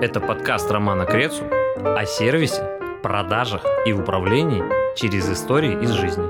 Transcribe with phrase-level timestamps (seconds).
[0.00, 4.62] Это подкаст Романа Крецу о сервисе, продажах и управлении
[4.96, 6.22] через истории из жизни.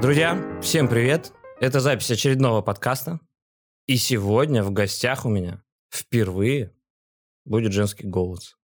[0.00, 1.32] Друзья, всем привет!
[1.58, 3.18] Это запись очередного подкаста.
[3.88, 6.72] И сегодня в гостях у меня впервые
[7.44, 8.56] будет женский голос.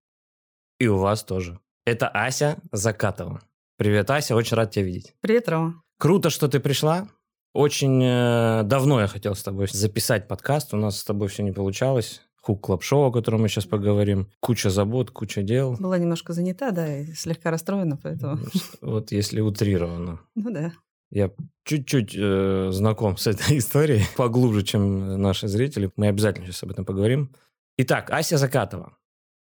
[0.79, 1.59] И у вас тоже.
[1.85, 3.41] Это Ася Закатова.
[3.77, 5.13] Привет, Ася, очень рад тебя видеть.
[5.19, 5.83] Привет, Рома.
[5.99, 7.09] Круто, что ты пришла.
[7.53, 10.73] Очень э, давно я хотел с тобой записать подкаст.
[10.73, 12.21] У нас с тобой все не получалось.
[12.45, 14.29] Hookah Club Show, о котором мы сейчас поговорим.
[14.39, 15.75] Куча забот, куча дел.
[15.79, 18.37] Была немножко занята, да, и слегка расстроена, поэтому...
[18.81, 20.19] Вот если утрированно.
[20.35, 20.71] Ну да.
[21.09, 21.31] Я
[21.63, 25.89] чуть-чуть э, знаком с этой историей, поглубже, чем наши зрители.
[25.95, 27.33] Мы обязательно сейчас об этом поговорим.
[27.79, 28.95] Итак, Ася Закатова.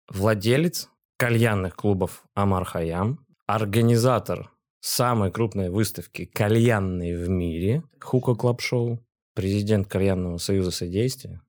[0.09, 9.05] Владелец кальянных клубов Омар Хайям, организатор самой крупной выставки кальянной в мире Hookah Club Show,
[9.35, 11.41] президент Кальянного союза содействия.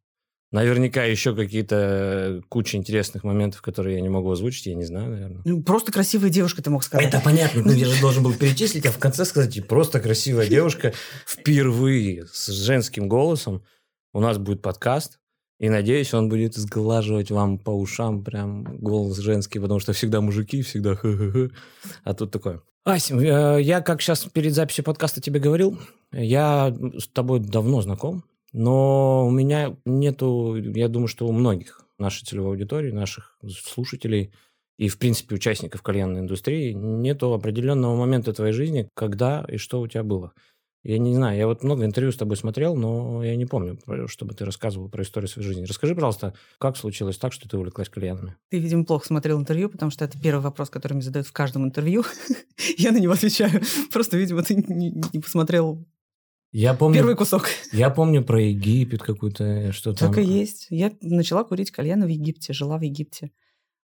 [0.55, 5.09] Наверняка еще какие-то э, куча интересных моментов, которые я не могу озвучить, я не знаю,
[5.09, 5.41] наверное.
[5.43, 7.07] Ну, просто красивая девушка, ты мог сказать.
[7.07, 10.47] Это понятно, но я же должен был перечислить, а в конце сказать, и просто красивая
[10.47, 10.93] девушка
[11.27, 13.65] впервые с женским голосом.
[14.13, 15.19] У нас будет подкаст,
[15.59, 20.61] и надеюсь, он будет сглаживать вам по ушам прям голос женский, потому что всегда мужики,
[20.61, 21.49] всегда ха-ха-ха.
[22.05, 22.61] А тут такое.
[22.85, 25.77] Асим, э, я как сейчас перед записью подкаста тебе говорил,
[26.13, 28.23] я с тобой давно знаком,
[28.57, 34.33] но у меня нету, я думаю, что у многих нашей целевой аудитории, наших слушателей
[34.77, 39.87] и, в принципе, участников кальянной индустрии нету определенного момента твоей жизни, когда и что у
[39.87, 40.31] тебя было.
[40.83, 44.35] Я не знаю, я вот много интервью с тобой смотрел, но я не помню, чтобы
[44.35, 45.65] ты рассказывал про историю своей жизни.
[45.65, 48.37] Расскажи, пожалуйста, как случилось так, что ты увлеклась кальянами?
[48.51, 51.65] Ты, видимо, плохо смотрел интервью, потому что это первый вопрос, который мне задают в каждом
[51.65, 52.03] интервью.
[52.77, 53.61] я на него отвечаю.
[53.91, 55.85] Просто, видимо, ты не, не посмотрел
[56.57, 57.47] я помню, первый кусок.
[57.73, 60.07] Я помню про Египет какую-то, что-то.
[60.07, 60.67] Так и есть.
[60.69, 63.31] Я начала курить кальян в Египте, жила в Египте.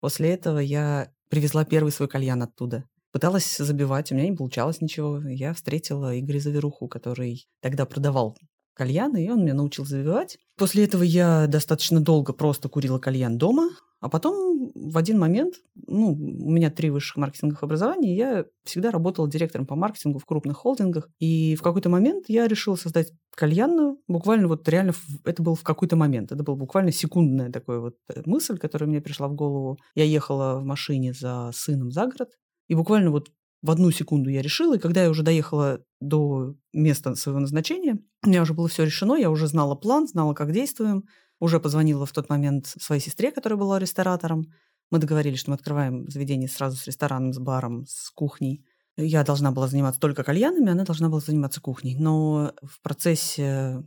[0.00, 2.84] После этого я привезла первый свой кальян оттуда.
[3.12, 5.20] Пыталась забивать, у меня не получалось ничего.
[5.26, 8.36] Я встретила Игоря Заверуху, который тогда продавал
[8.74, 10.38] кальяны, и он меня научил забивать.
[10.56, 13.70] После этого я достаточно долго просто курила кальян дома,
[14.00, 19.28] а потом в один момент, ну, у меня три высших маркетинговых образования, я всегда работала
[19.28, 21.08] директором по маркетингу в крупных холдингах.
[21.18, 23.98] И в какой-то момент я решила создать кальянную.
[24.08, 24.94] Буквально вот реально
[25.24, 26.32] это был в какой-то момент.
[26.32, 29.78] Это была буквально секундная такая вот э, мысль, которая мне пришла в голову.
[29.94, 32.30] Я ехала в машине за сыном за город.
[32.68, 33.28] И буквально вот
[33.62, 38.28] в одну секунду я решила, и когда я уже доехала до места своего назначения, у
[38.28, 41.04] меня уже было все решено, я уже знала план, знала, как действуем,
[41.40, 44.46] уже позвонила в тот момент своей сестре, которая была ресторатором.
[44.90, 48.64] Мы договорились, что мы открываем заведение сразу с рестораном, с баром, с кухней.
[48.96, 51.96] Я должна была заниматься только кальянами, она должна была заниматься кухней.
[51.96, 53.82] Но в процессе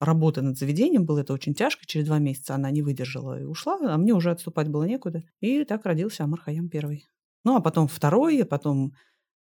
[0.00, 1.86] работы над заведением было это очень тяжко.
[1.86, 5.22] Через два месяца она не выдержала и ушла, а мне уже отступать было некуда.
[5.40, 7.04] И так родился Амар Хаям первый.
[7.44, 8.92] Ну, а потом второй, а потом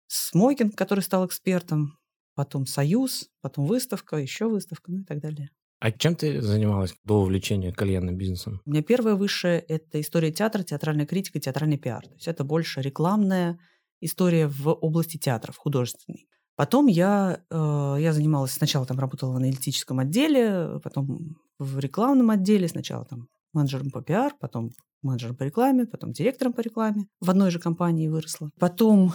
[0.08, 1.98] Смокинг, который стал экспертом,
[2.34, 5.50] потом Союз, потом выставка, еще выставка, ну и так далее.
[5.80, 8.60] А чем ты занималась до увлечения кальянным бизнесом?
[8.64, 12.04] У меня первое высшее– это история театра, театральная критика, театральный пиар.
[12.04, 13.60] То есть это больше рекламная
[14.00, 16.26] история в области театров, художественной.
[16.56, 22.66] Потом я, э, я занималась, сначала там работала в аналитическом отделе, потом в рекламном отделе,
[22.66, 24.70] сначала там менеджером по пиар, потом
[25.02, 27.06] менеджером по рекламе, потом директором по рекламе.
[27.20, 28.50] В одной же компании выросла.
[28.58, 29.12] Потом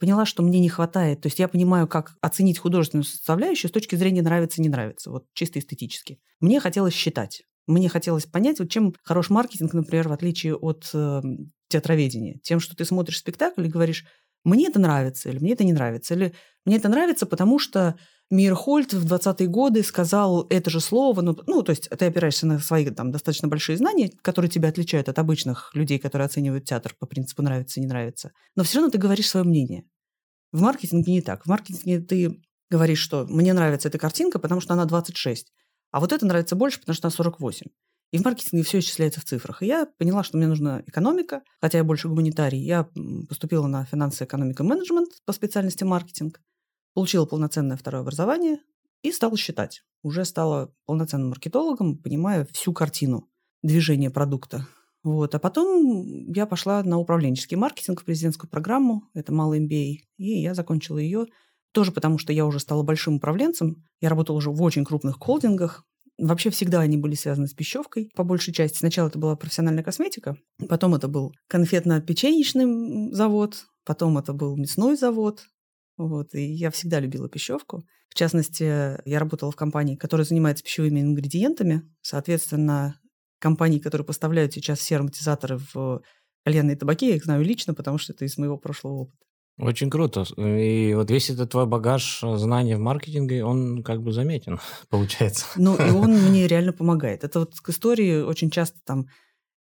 [0.00, 1.20] поняла, что мне не хватает.
[1.20, 5.58] То есть я понимаю, как оценить художественную составляющую с точки зрения нравится-не нравится, вот чисто
[5.58, 6.20] эстетически.
[6.40, 7.42] Мне хотелось считать.
[7.66, 11.22] Мне хотелось понять, вот чем хорош маркетинг, например, в отличие от э,
[11.68, 12.38] театроведения.
[12.42, 14.04] Тем, что ты смотришь спектакль и говоришь,
[14.44, 16.34] мне это нравится, или мне это не нравится, или
[16.64, 17.96] мне это нравится, потому что
[18.30, 22.58] Мирхольд в 20-е годы сказал это же слово, ну, ну, то есть ты опираешься на
[22.58, 27.06] свои там достаточно большие знания, которые тебя отличают от обычных людей, которые оценивают театр по
[27.06, 28.32] принципу нравится, не нравится.
[28.56, 29.84] Но все равно ты говоришь свое мнение.
[30.52, 31.44] В маркетинге не так.
[31.44, 32.40] В маркетинге ты
[32.70, 35.52] говоришь, что мне нравится эта картинка, потому что она 26,
[35.90, 37.66] а вот это нравится больше, потому что она 48.
[38.14, 39.60] И в маркетинге все исчисляется в цифрах.
[39.60, 42.60] И я поняла, что мне нужна экономика, хотя я больше гуманитарий.
[42.60, 42.88] Я
[43.28, 46.40] поступила на финансы, экономика, менеджмент по специальности маркетинг,
[46.94, 48.60] получила полноценное второе образование
[49.02, 49.82] и стала считать.
[50.04, 53.28] Уже стала полноценным маркетологом, понимая всю картину
[53.64, 54.68] движения продукта.
[55.02, 55.34] Вот.
[55.34, 60.54] А потом я пошла на управленческий маркетинг в президентскую программу, это малый MBA, и я
[60.54, 61.26] закончила ее
[61.72, 63.84] тоже потому, что я уже стала большим управленцем.
[64.00, 65.84] Я работала уже в очень крупных холдингах.
[66.18, 68.78] Вообще всегда они были связаны с пищевкой, по большей части.
[68.78, 70.36] Сначала это была профессиональная косметика,
[70.68, 75.44] потом это был конфетно-печеничный завод, потом это был мясной завод.
[75.96, 77.84] Вот, и я всегда любила пищевку.
[78.08, 78.62] В частности,
[79.08, 81.82] я работала в компании, которая занимается пищевыми ингредиентами.
[82.00, 83.00] Соответственно,
[83.40, 86.00] компаний, которые поставляют сейчас все ароматизаторы в
[86.44, 89.24] кальянные табаки, я их знаю лично, потому что это из моего прошлого опыта.
[89.58, 90.24] Очень круто.
[90.36, 94.58] И вот весь этот твой багаж знаний в маркетинге, он как бы заметен,
[94.90, 95.46] получается.
[95.56, 97.22] Ну, и он мне реально помогает.
[97.22, 99.06] Это вот к истории очень часто там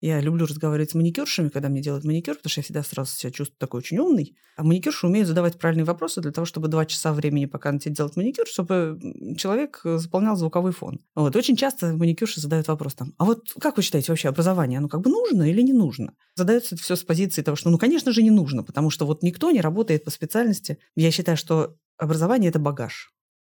[0.05, 3.31] я люблю разговаривать с маникюршами, когда мне делают маникюр, потому что я всегда сразу себя
[3.31, 4.35] чувствую такой очень умный.
[4.57, 7.95] А маникюрши умеют задавать правильные вопросы для того, чтобы два часа времени, пока на тебе
[7.95, 8.99] делать маникюр, чтобы
[9.37, 10.99] человек заполнял звуковой фон.
[11.15, 11.37] Вот.
[11.37, 14.99] Очень часто маникюрши задают вопрос там, а вот как вы считаете вообще образование, оно как
[14.99, 16.13] бы нужно или не нужно?
[16.35, 19.23] Задается это все с позиции того, что ну, конечно же, не нужно, потому что вот
[19.23, 20.79] никто не работает по специальности.
[20.97, 23.13] Я считаю, что образование– это багаж.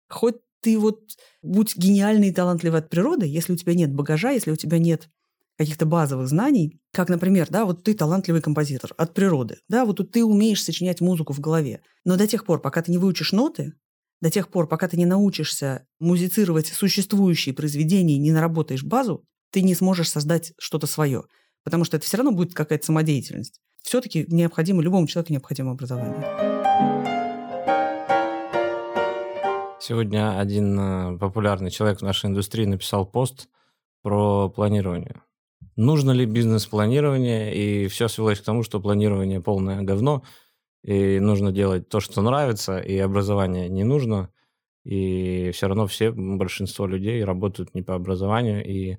[0.08, 1.00] Хоть ты вот
[1.42, 5.08] будь гениальный и талантливый от природы, если у тебя нет багажа, если у тебя нет
[5.56, 10.24] каких-то базовых знаний, как, например, да, вот ты талантливый композитор от природы, да, вот ты
[10.24, 13.72] умеешь сочинять музыку в голове, но до тех пор, пока ты не выучишь ноты,
[14.20, 19.62] до тех пор, пока ты не научишься музицировать существующие произведения и не наработаешь базу, ты
[19.62, 21.24] не сможешь создать что-то свое,
[21.64, 23.60] потому что это все равно будет какая-то самодеятельность.
[23.82, 26.56] Все-таки необходимо, любому человеку необходимо образование.
[29.80, 33.48] Сегодня один э, популярный человек в нашей индустрии написал пост
[34.02, 35.20] про планирование
[35.76, 40.22] нужно ли бизнес-планирование, и все свелось к тому, что планирование полное говно,
[40.82, 44.30] и нужно делать то, что нравится, и образование не нужно,
[44.84, 48.98] и все равно все, большинство людей работают не по образованию, и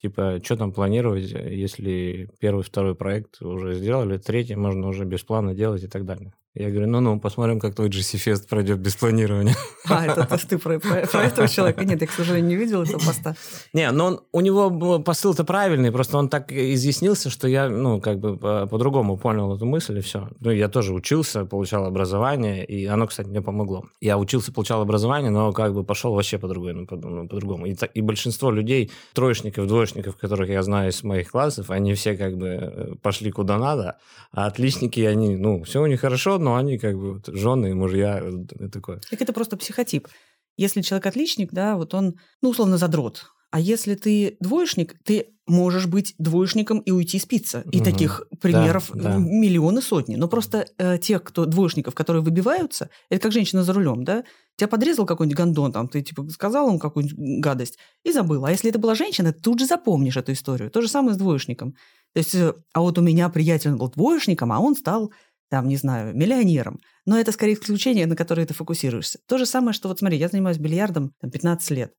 [0.00, 5.54] типа, что там планировать, если первый, второй проект уже сделали, третий можно уже без плана
[5.54, 6.32] делать и так далее.
[6.54, 9.54] Я говорю, ну-ну, посмотрим, как твой GC Fest пройдет без планирования.
[9.88, 11.84] А, это, это ты про, про, про этого человека?
[11.84, 13.36] Нет, я, к сожалению, не видел этого поста.
[13.72, 18.18] Не, но он, у него посыл-то правильный, просто он так изъяснился, что я, ну, как
[18.18, 20.28] бы по-другому понял эту мысль, и все.
[20.40, 23.84] Ну, я тоже учился, получал образование, и оно, кстати, мне помогло.
[24.00, 26.86] Я учился, получал образование, но как бы пошел вообще по-другому.
[26.86, 27.66] По, ну, по-другому.
[27.66, 32.36] И, и большинство людей, троечников, двоечников, которых я знаю из моих классов, они все как
[32.36, 33.98] бы э, пошли куда надо,
[34.32, 38.20] а отличники, они, ну, все у них хорошо, но они как бы вот, жены, мужья,
[38.20, 39.00] и такое.
[39.10, 40.08] Так это просто психотип.
[40.56, 43.26] Если человек отличник, да, вот он, ну, условно, задрот.
[43.50, 47.64] А если ты двоечник, ты можешь быть двоечником и уйти спиться.
[47.72, 47.84] И угу.
[47.84, 49.16] таких примеров да, да.
[49.16, 50.16] миллионы сотни.
[50.16, 54.24] Но просто э, тех, кто двоечников, которые выбиваются, это как женщина за рулем, да?
[54.56, 58.44] Тебя подрезал какой-нибудь гондон, там, ты типа сказал ему какую-нибудь гадость и забыл.
[58.44, 60.70] А если это была женщина, ты тут же запомнишь эту историю.
[60.70, 61.72] То же самое с двоечником.
[62.12, 65.12] То есть, э, а вот у меня приятель был двоечником, а он стал
[65.50, 66.80] там, не знаю, миллионером.
[67.06, 69.18] Но это скорее исключение, на которое ты фокусируешься.
[69.26, 71.92] То же самое, что вот смотри, я занимаюсь бильярдом там, 15 лет.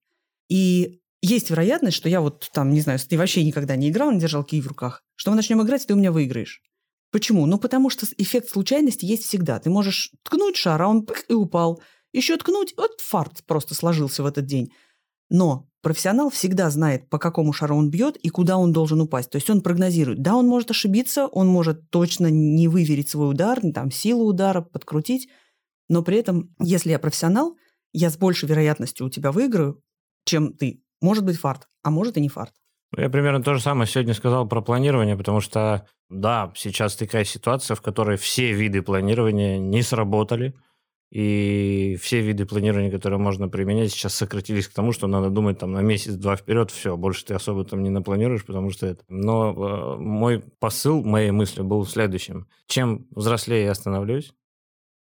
[0.49, 4.19] И есть вероятность, что я вот там, не знаю, ты вообще никогда не играл, не
[4.19, 6.61] держал киев в руках, что мы начнем играть, и ты у меня выиграешь.
[7.11, 7.45] Почему?
[7.45, 9.59] Ну, потому что эффект случайности есть всегда.
[9.59, 11.81] Ты можешь ткнуть шар, а он и упал.
[12.13, 14.71] Еще ткнуть, вот фарт просто сложился в этот день.
[15.29, 19.29] Но профессионал всегда знает, по какому шару он бьет и куда он должен упасть.
[19.29, 20.21] То есть он прогнозирует.
[20.21, 25.29] Да, он может ошибиться, он может точно не выверить свой удар, там, силу удара, подкрутить.
[25.87, 27.55] Но при этом, если я профессионал,
[27.93, 29.81] я с большей вероятностью у тебя выиграю,
[30.25, 30.83] чем ты.
[31.01, 32.53] Может быть фарт, а может и не фарт.
[32.97, 37.75] Я примерно то же самое сегодня сказал про планирование, потому что, да, сейчас такая ситуация,
[37.75, 40.55] в которой все виды планирования не сработали–
[41.11, 45.71] и все виды планирования, которые можно применять, сейчас сократились к тому, что надо думать там
[45.71, 49.03] на месяц-два вперед, все, больше ты особо там не напланируешь, потому что это.
[49.07, 52.47] Но э, мой посыл моей мысли был следующим.
[52.67, 54.33] Чем взрослее я становлюсь,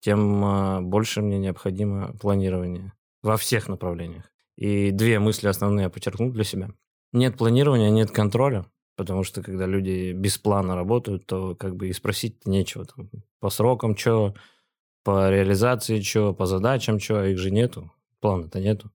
[0.01, 2.93] тем э, больше мне необходимо планирование
[3.23, 4.31] во всех направлениях.
[4.57, 6.71] И две мысли основные я подчеркнул для себя.
[7.13, 11.93] Нет планирования, нет контроля, потому что когда люди без плана работают, то как бы и
[11.93, 12.85] спросить нечего.
[12.85, 14.35] Там, по срокам что,
[15.05, 18.91] по реализации чего, по задачам чего, их же нету, плана-то нету.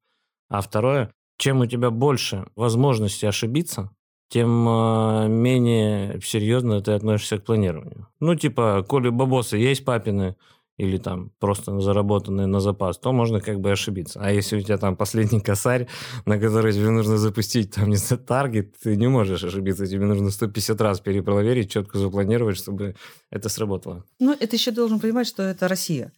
[0.49, 3.91] А второе, чем у тебя больше возможности ошибиться,
[4.29, 8.07] тем э, менее серьезно ты относишься к планированию.
[8.19, 10.35] Ну, типа, коли бабосы есть папины,
[10.77, 14.19] или там просто заработанные на запас, то можно как бы ошибиться.
[14.21, 15.87] А если у тебя там последний косарь,
[16.25, 19.87] на который тебе нужно запустить там не таргет, ты не можешь ошибиться.
[19.87, 22.95] Тебе нужно 150 раз перепроверить, четко запланировать, чтобы
[23.29, 24.03] это сработало.
[24.19, 26.11] Ну, это еще должен понимать, что это Россия.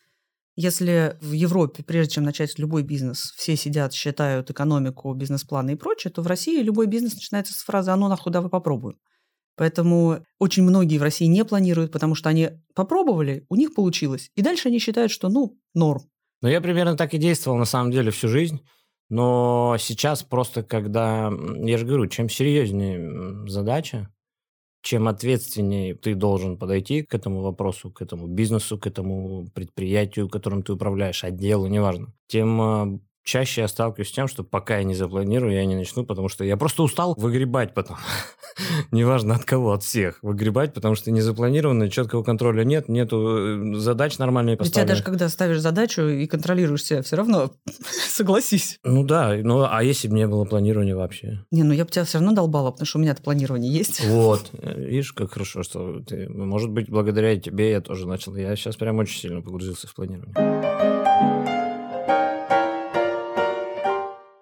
[0.56, 6.12] Если в Европе, прежде чем начать любой бизнес, все сидят, считают экономику, бизнес-планы и прочее,
[6.12, 8.98] то в России любой бизнес начинается с фразы «а ну нахуй, давай попробуем».
[9.58, 14.30] Поэтому очень многие в России не планируют, потому что они попробовали, у них получилось.
[14.36, 16.04] И дальше они считают, что, ну, норм.
[16.42, 18.62] Ну, я примерно так и действовал, на самом деле, всю жизнь.
[19.10, 21.32] Но сейчас просто, когда...
[21.58, 24.14] Я же говорю, чем серьезнее задача,
[24.84, 30.62] чем ответственнее ты должен подойти к этому вопросу, к этому бизнесу, к этому предприятию, которым
[30.62, 34.96] ты управляешь, отделу, неважно, тем а, чаще я сталкиваюсь с тем, что пока я не
[34.96, 37.98] запланирую, я не начну, потому что я просто устал выгребать потом.
[38.92, 40.20] Неважно от кого, от всех.
[40.22, 45.04] Выгребать, потому что не запланировано, четкого контроля нет, нету э, задач нормальные У тебя даже
[45.04, 47.52] когда ставишь задачу и контролируешь себя, все равно
[48.10, 48.80] согласись.
[48.86, 51.44] Ну да, ну а если бы не было планирования вообще?
[51.52, 54.06] Не, ну я бы тебя все равно долбала, потому что у меня-то планирование есть.
[54.06, 54.50] Вот.
[54.54, 56.30] Видишь, как хорошо, что ты...
[56.30, 58.36] Может быть, благодаря тебе я тоже начал.
[58.38, 61.07] Я сейчас прям очень сильно погрузился в планирование.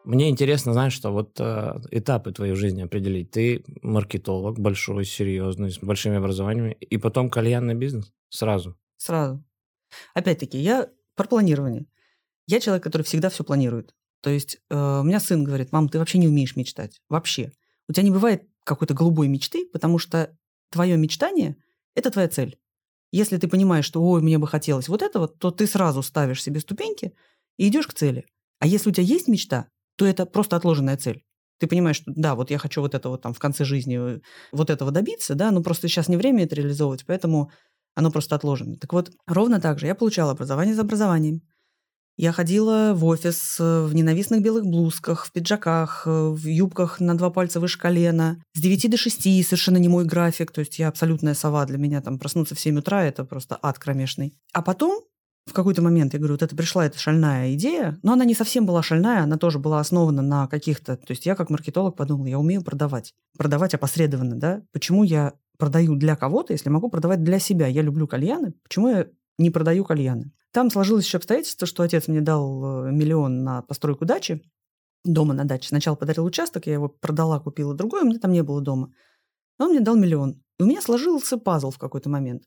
[0.06, 3.32] Мне интересно, знаешь, что вот э, этапы твоей жизни определить.
[3.32, 8.78] Ты маркетолог большой, серьезный, с большими образованиями, и потом кальянный бизнес сразу.
[8.98, 9.44] Сразу.
[10.14, 11.88] Опять-таки, я про планирование.
[12.46, 13.96] Я человек, который всегда все планирует.
[14.22, 17.02] То есть э, у меня сын говорит, мам, ты вообще не умеешь мечтать.
[17.10, 17.52] Вообще.
[17.90, 20.38] У тебя не бывает какой-то голубой мечты, потому что
[20.70, 21.58] твое мечтание–
[21.96, 22.60] это твоя цель.
[23.12, 26.60] Если ты понимаешь, что, ой, мне бы хотелось вот этого, то ты сразу ставишь себе
[26.60, 27.14] ступеньки
[27.58, 28.26] и идешь к цели.
[28.60, 31.24] А если у тебя есть мечта, то это просто отложенная цель.
[31.60, 34.20] Ты понимаешь, что да, вот я хочу вот этого там в конце жизни, э,
[34.52, 37.52] вот этого добиться, да, но просто сейчас не время это реализовывать, поэтому
[37.96, 38.75] оно просто отложено.
[38.75, 41.42] Так вот, ровно так же я получала образование за образованием.
[42.18, 47.18] Я ходила в офис э, в ненавистных белых блузках, в пиджаках, э, в юбках на
[47.18, 48.42] два пальца выше колена.
[48.54, 50.52] С 9 до 6 совершенно не мой график.
[50.52, 52.02] То есть я абсолютная сова для меня.
[52.02, 54.34] Там проснуться в 7 утра– это просто ад кромешный.
[54.54, 55.04] А потом
[55.46, 58.66] в какой-то момент, я говорю, вот это пришла эта шальная идея, но она не совсем
[58.66, 60.98] была шальная, она тоже была основана на каких-то...
[60.98, 63.14] То есть я как маркетолог подумала, я умею продавать.
[63.38, 64.64] Продавать опосредованно, да?
[64.72, 67.68] Почему я продаю для кого-то, если могу продавать для себя?
[67.68, 70.32] Я люблю кальяны, почему я не продаю кальяны?
[70.52, 74.42] Там сложилось еще обстоятельство, что отец мне дал э, миллион на постройку дачи,
[75.04, 75.68] дома на даче.
[75.68, 78.92] Сначала подарил участок, я его продала, купила другой, у меня там не было дома.
[79.60, 80.42] Но он мне дал миллион.
[80.58, 82.44] И у меня сложился пазл в какой-то момент.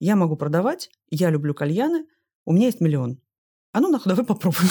[0.00, 2.06] Я могу продавать, я люблю кальяны–
[2.50, 3.20] у меня есть миллион.
[3.72, 4.68] А ну нахуй, давай попробуем.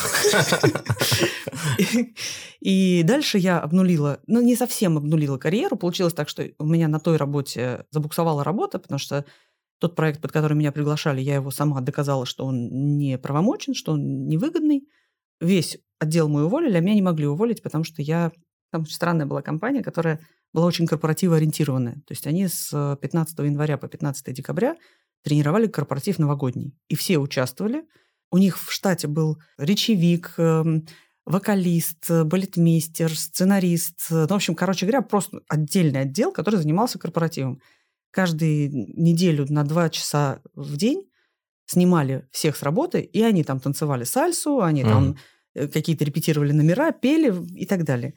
[2.59, 5.77] И дальше я обнулила, ну не совсем обнулила карьеру.
[5.77, 9.24] Получилось так, что у меня на той работе забуксовала работа, потому что
[9.79, 13.93] тот проект, под который меня приглашали, я его сама доказала, что он не правомочен, что
[13.93, 14.86] он невыгодный.
[15.39, 18.33] Весь отдел мой уволили, а меня не могли уволить, потому что я...
[18.71, 20.19] Там странная была компания, которая
[20.53, 21.96] была очень корпоративно-ориентированная.
[22.06, 24.75] То есть они с 15 января по 15 декабря
[25.24, 26.75] тренировали корпоратив новогодний.
[26.88, 27.84] И все участвовали.
[28.32, 30.86] У них в штате был речевик, эм,
[31.25, 34.08] вокалист, балетмейстер, сценарист.
[34.10, 37.62] Ну, в общем, короче говоря, просто отдельный отдел, который занимался корпоративом.
[38.12, 41.06] Каждую неделю на два часа в день
[41.68, 44.89] снимали всех с работы, и они там танцевали сальсу, они mm.
[44.89, 45.18] там
[45.53, 48.15] э, какие-то репетировали номера, пели и так далее.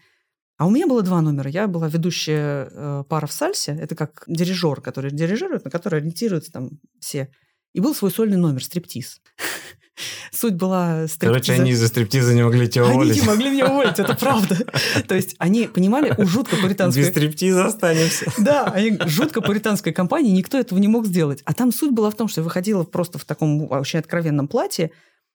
[0.63, 1.51] А у меня было два номера.
[1.51, 3.77] Я была ведущая э, пара в сальсе.
[3.81, 7.33] Это как дирижер, который дирижирует, на который ориентируются там все.
[7.73, 9.21] И был свой сольный номер «Стриптиз».
[10.31, 11.33] Суть была стриптиза.
[11.33, 13.17] Короче, они из-за стриптиза не могли тебя уволить.
[13.17, 14.57] Они не могли меня уволить, это правда.
[15.09, 17.03] То есть они понимали, у жутко пуританской...
[17.03, 18.33] Без стриптиза останемся.
[18.39, 21.43] Да, они жутко пуританской компании, никто этого не мог сделать.
[21.45, 24.93] А там суть была в том, что я выходила просто в таком очень откровенном платье,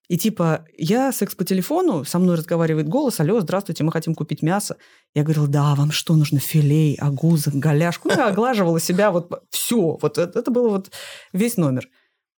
[0.10, 4.42] и типа, я секс по телефону, со мной разговаривает голос, алло, здравствуйте, мы хотим купить
[4.42, 4.78] мясо.
[5.14, 8.10] Я говорила, да, вам что нужно, филей, агуза, голяшку.
[8.10, 10.92] Я оглаживала себя, вот все, вот это, это было вот
[11.34, 11.90] весь номер.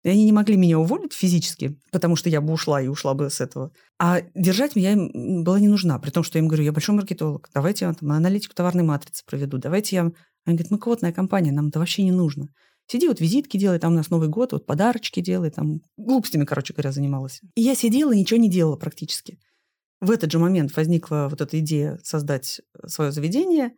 [0.03, 3.29] И они не могли меня уволить физически, потому что я бы ушла и ушла бы
[3.29, 3.73] с этого.
[3.99, 6.95] А держать меня им была не нужна, при том, что я им говорю, я большой
[6.95, 10.03] маркетолог, давайте я там, аналитику товарной матрицы проведу, давайте я...
[10.47, 12.49] Они говорят, мы квотная компания, нам это вообще не нужно.
[12.91, 16.73] Сиди, вот визитки делай, там у нас Новый год, вот подарочки делай, там глупостями, короче
[16.73, 17.43] говоря, занималась.
[17.55, 19.39] И я сидела ничего не делала практически.
[20.01, 23.73] В этот же момент возникла вот эта идея создать свое заведение.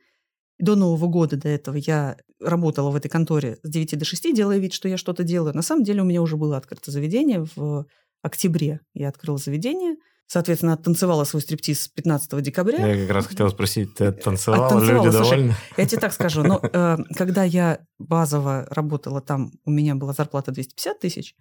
[0.59, 4.59] До Нового года, до этого, я работала в этой конторе с 9 до 6, делая
[4.59, 5.57] вид, что я что-то делаю.
[5.57, 7.47] На самом деле у меня уже было открыто заведение.
[7.57, 7.87] В
[8.23, 9.97] октябре я открыла заведение–
[10.33, 12.87] Соответственно, танцевала свой стриптиз 15 декабря.
[12.87, 15.55] Я как раз хотела спросить, ты танцевала, танцевала люди Слушай, довольны?
[15.77, 20.53] Я тебе так скажу, но э, когда я базово работала там, у меня была зарплата
[20.53, 21.35] 250 тысяч,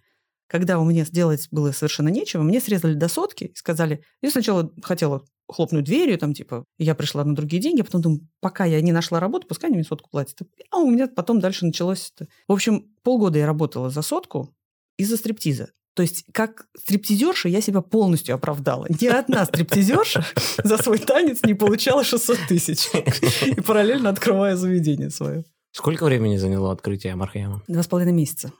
[0.48, 4.72] когда у меня сделать было совершенно нечего, мне срезали до сотки и сказали, я сначала
[4.82, 8.80] хотела хлопнуть дверью, там, типа, я пришла на другие деньги, а потом думаю, пока я
[8.80, 10.40] не нашла работу, пускай они мне сотку платят.
[10.72, 12.28] А у меня потом дальше началось это.
[12.48, 14.52] В общем, полгода я работала за сотку
[14.96, 15.70] из-за стриптиза.
[15.94, 18.86] То есть как стриптизерша я себя полностью оправдала.
[18.88, 20.24] Ни одна стриптизерша
[20.64, 22.88] за свой танец не получала 600 тысяч.
[23.46, 25.44] И параллельно открывая заведение свое.
[25.72, 27.62] Сколько времени заняло открытие Мархема?
[27.68, 28.52] Два с половиной месяца.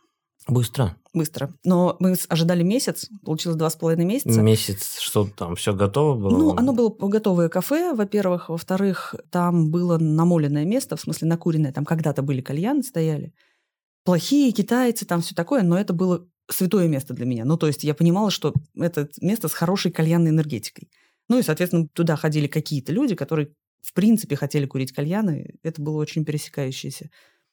[0.48, 0.96] Быстро.
[1.12, 1.52] Быстро.
[1.64, 4.40] Но мы ожидали месяц, получилось два с половиной месяца.
[4.40, 6.38] Месяц, что там, все готово было?
[6.38, 8.48] Ну, оно было готовое кафе, во-первых.
[8.48, 11.72] Во-вторых, там было намоленное место, в смысле накуренное.
[11.72, 13.34] Там когда-то были кальяны, стояли.
[14.04, 17.44] Плохие китайцы, там все такое, но это было святое место для меня.
[17.44, 20.90] Ну, то есть я понимала, что это место с хорошей кальянной энергетикой.
[21.28, 23.52] Ну и, соответственно, туда ходили какие-то люди, которые
[23.82, 25.54] в принципе хотели курить кальяны.
[25.62, 27.10] Это было очень пересекающееся.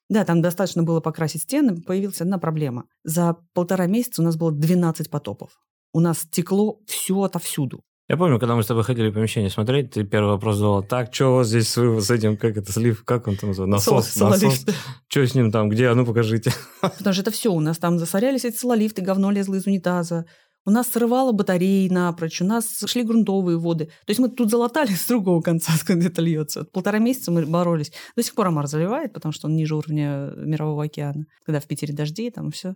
[0.09, 2.85] Да, там достаточно было покрасить стены, появилась одна проблема.
[3.03, 5.59] За полтора месяца у нас было 12 потопов.
[5.93, 7.83] У нас текло все отовсюду.
[8.09, 11.13] Я помню, когда мы с тобой ходили в помещение смотреть, ты первый вопрос задал, так,
[11.13, 13.91] что у вас здесь с, с этим, как это, слив, как он там называется?
[13.91, 14.41] Насос, Сол- насос.
[14.41, 14.73] сололифт.
[15.09, 16.53] Что с ним там, где, а ну покажите.
[16.81, 17.51] Потому что это все.
[17.51, 20.25] У нас там засорялись эти сололифты, говно лезло из унитаза.
[20.63, 23.85] У нас срывало батареи напрочь, у нас шли грунтовые воды.
[23.85, 26.63] То есть мы тут залатали с другого конца, это льется.
[26.63, 27.91] Полтора месяца мы боролись.
[28.15, 31.25] До сих пор Амар заливает, потому что он ниже уровня Мирового океана.
[31.45, 32.75] Когда в Питере дожди, там все.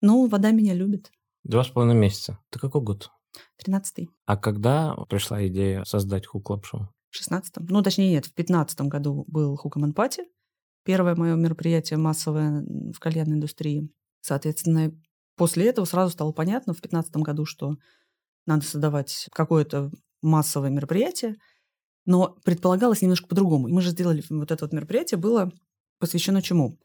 [0.00, 1.10] Ну, вода меня любит.
[1.42, 2.38] Два с половиной месяца.
[2.50, 3.10] Это какой год?
[3.56, 4.10] Тринадцатый.
[4.26, 6.88] А когда пришла идея создать Hookah Club Show?
[7.10, 10.24] В 16 Ну, точнее, нет, в 15 году был Hookah Party.
[10.84, 13.88] Первое мое мероприятие массовое в кальянной индустрии.
[14.20, 14.92] Соответственно,
[15.36, 17.76] после этого сразу стало понятно в 15 году, что
[18.46, 19.90] надо создавать какое-то
[20.22, 21.36] массовое мероприятие.
[22.04, 23.68] Но предполагалось немножко по-другому.
[23.68, 25.52] Мы же сделали вот это вот мероприятие, было
[25.98, 26.78] посвящено чему?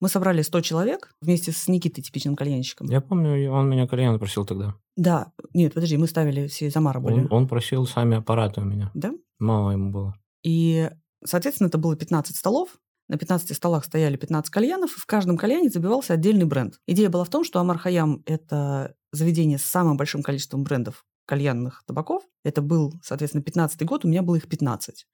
[0.00, 2.86] Мы собрали 100 человек вместе с Никитой, типичным кальянщиком.
[2.88, 4.74] Я помню, он меня кальян просил тогда.
[4.96, 7.20] Да, нет, подожди, мы ставили все из Амара были.
[7.20, 8.90] Он, он просил сами аппараты у меня.
[8.94, 9.12] Да?
[9.38, 10.14] Мало ему было.
[10.44, 10.90] И,
[11.24, 12.78] соответственно, это было 15 столов.
[13.08, 16.78] На 15 столах стояли 15 кальянов, и в каждом кальяне забивался отдельный бренд.
[16.86, 21.82] Идея была в том, что Амар Хаям– это заведение с самым большим количеством брендов кальянных
[21.86, 22.22] табаков.
[22.44, 25.06] Это был, соответственно, 15 год, у меня было их 15.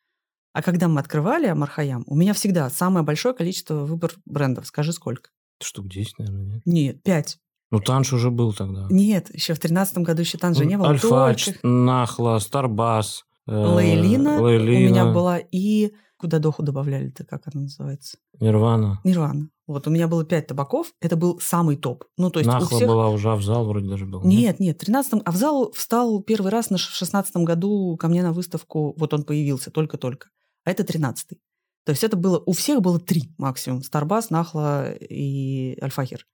[0.54, 4.66] А когда мы открывали Амар Хаям, у меня всегда самое большое количество выбор брендов.
[4.68, 5.30] Скажи, сколько?
[5.60, 6.62] Штук 10, наверное, нет?
[6.64, 7.38] Нет, 5.
[7.72, 8.86] Ну, Танш уже был тогда.
[8.88, 10.90] Нет, еще в 13 году еще Танжа не было.
[10.90, 13.24] Альфач, только Нахла, Старбас.
[13.48, 15.92] э, Лейлина, Лейлина, у меня была и...
[16.16, 18.16] Куда доху добавляли-то, как она называется?
[18.40, 19.00] Нирвана.
[19.02, 19.50] Нирвана.
[19.66, 22.04] Вот у меня было пять табаков, это был самый топ.
[22.16, 22.88] Ну, то есть у Нахла всех...
[22.88, 24.22] была уже, а в зал вроде даже был.
[24.22, 27.96] Нет, нет, в 13 а в зал встал первый раз на ш- в 16 году
[27.98, 30.28] ко мне на выставку, вот он появился только-только.
[30.64, 31.38] А это 13
[31.84, 33.82] То есть это было, у всех было три максимум.
[33.82, 36.26] Старбас, Нахла и Альфахер.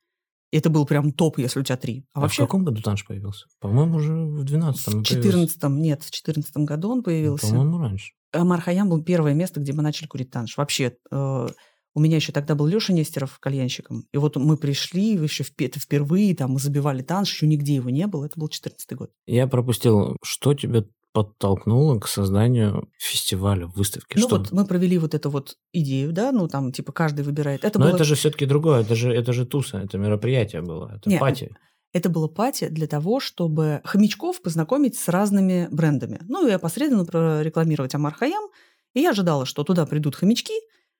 [0.52, 2.04] И это был прям топ, если у тебя три.
[2.12, 3.46] А, А, вообще в каком году Танш появился?
[3.60, 5.02] По-моему, уже в 12-м.
[5.02, 7.46] в 14 нет, в 14 году он появился.
[7.48, 8.12] По-моему, раньше.
[8.32, 10.56] Амар Хаям был первое место, где мы начали курить танш.
[10.56, 11.48] Вообще, э,
[11.94, 14.04] у меня еще тогда был Леша Нестеров кальянщиком.
[14.12, 17.90] И вот мы пришли, еще впе- это впервые, там мы забивали танш, еще нигде его
[17.90, 18.26] не было.
[18.26, 19.10] Это был 14 год.
[19.26, 24.16] Я пропустил, что тебя подтолкнуло к созданию фестиваля, выставки?
[24.16, 24.38] Ну что...
[24.38, 27.64] вот мы провели вот эту вот идею, да, ну там типа каждый выбирает.
[27.64, 30.92] Это Но было, это же все-таки другое, это же, это же туса, это мероприятие было,
[30.96, 31.54] это Не, пати.
[31.92, 36.20] это было пати для того, чтобы хомячков познакомить с разными брендами.
[36.28, 38.44] Ну и опосредованно прорекламировать Амар Хаям.
[38.94, 40.54] И я ожидала, что туда придут хомячки,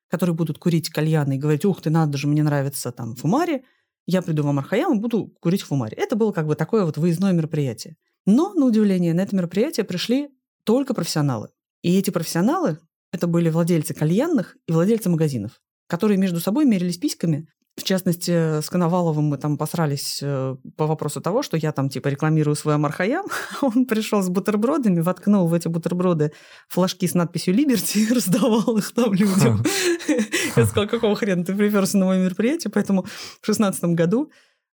[0.09, 3.65] которые будут курить кальяны и говорить, ух ты, надо же, мне нравится там фумари.
[4.07, 5.97] Я приду в Амар Хаям и буду курить фумари.
[5.97, 7.97] Это было как бы такое вот выездное мероприятие.
[8.27, 10.29] Но, на удивление, на это мероприятие пришли
[10.65, 11.49] только профессионалы.
[11.83, 12.79] И эти профессионалы–
[13.13, 17.49] это были владельцы кальянных и владельцы магазинов, которые между собой мерились письками.
[17.77, 22.09] В частности, с Коноваловым мы там посрались э, по вопросу того, что я там типа
[22.09, 23.25] рекламирую свой Амархаям.
[23.63, 26.33] Он пришел с бутербродами, воткнул в эти бутерброды
[26.69, 29.65] флажки с надписью «Либерти» и раздавал их там людям.
[30.57, 32.71] Я сказала, какого хрена ты приперся на мое мероприятие?
[32.71, 33.07] Поэтому
[33.41, 34.31] в шестнадцатом году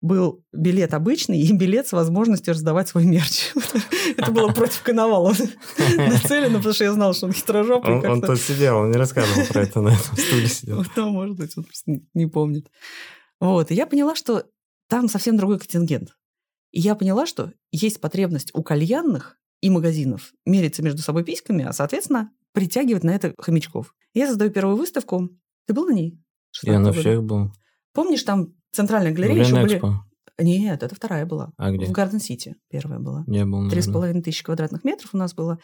[0.04, 3.54] был билет обычный и билет с возможностью раздавать свой мерч.
[4.18, 5.34] Это было против Коновалова
[5.98, 8.00] нацелено, потому что я знала, что он хитрожопый.
[8.00, 10.84] Он, он тут сидел, он не рассказывал про это на этом стуле сидел.
[10.98, 12.70] Ну, может быть, он просто не- помнит.
[13.40, 14.46] Вот, и я поняла, что
[14.90, 16.10] там совсем другой контингент.
[16.72, 21.72] И я поняла, что есть потребность у кальянных и магазинов мериться между собой письками, а,
[21.72, 23.96] соответственно, притягивать на это хомячков.
[24.14, 25.30] Я создаю первую выставку.
[25.66, 26.20] Ты был на ней?
[26.62, 27.00] Я на 16-го года?
[27.00, 27.52] всех был.
[27.94, 29.82] Помнишь, там центральная галерея еще были...
[30.40, 31.52] Нет, это вторая была.
[31.58, 31.86] А где?
[31.86, 33.24] В Гарден-Сити первая была.
[33.28, 35.60] Не был, Три с половиной тысячи квадратных метров у нас было.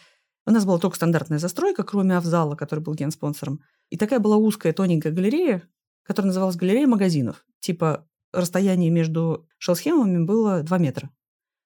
[0.45, 3.61] У нас была только стандартная застройка, кроме Авзала, который был генспонсором.
[3.89, 5.63] И такая была узкая, тоненькая галерея,
[6.03, 7.45] которая называлась галерея магазинов.
[7.59, 11.09] Типа расстояние между шелсхемами было 2 метра.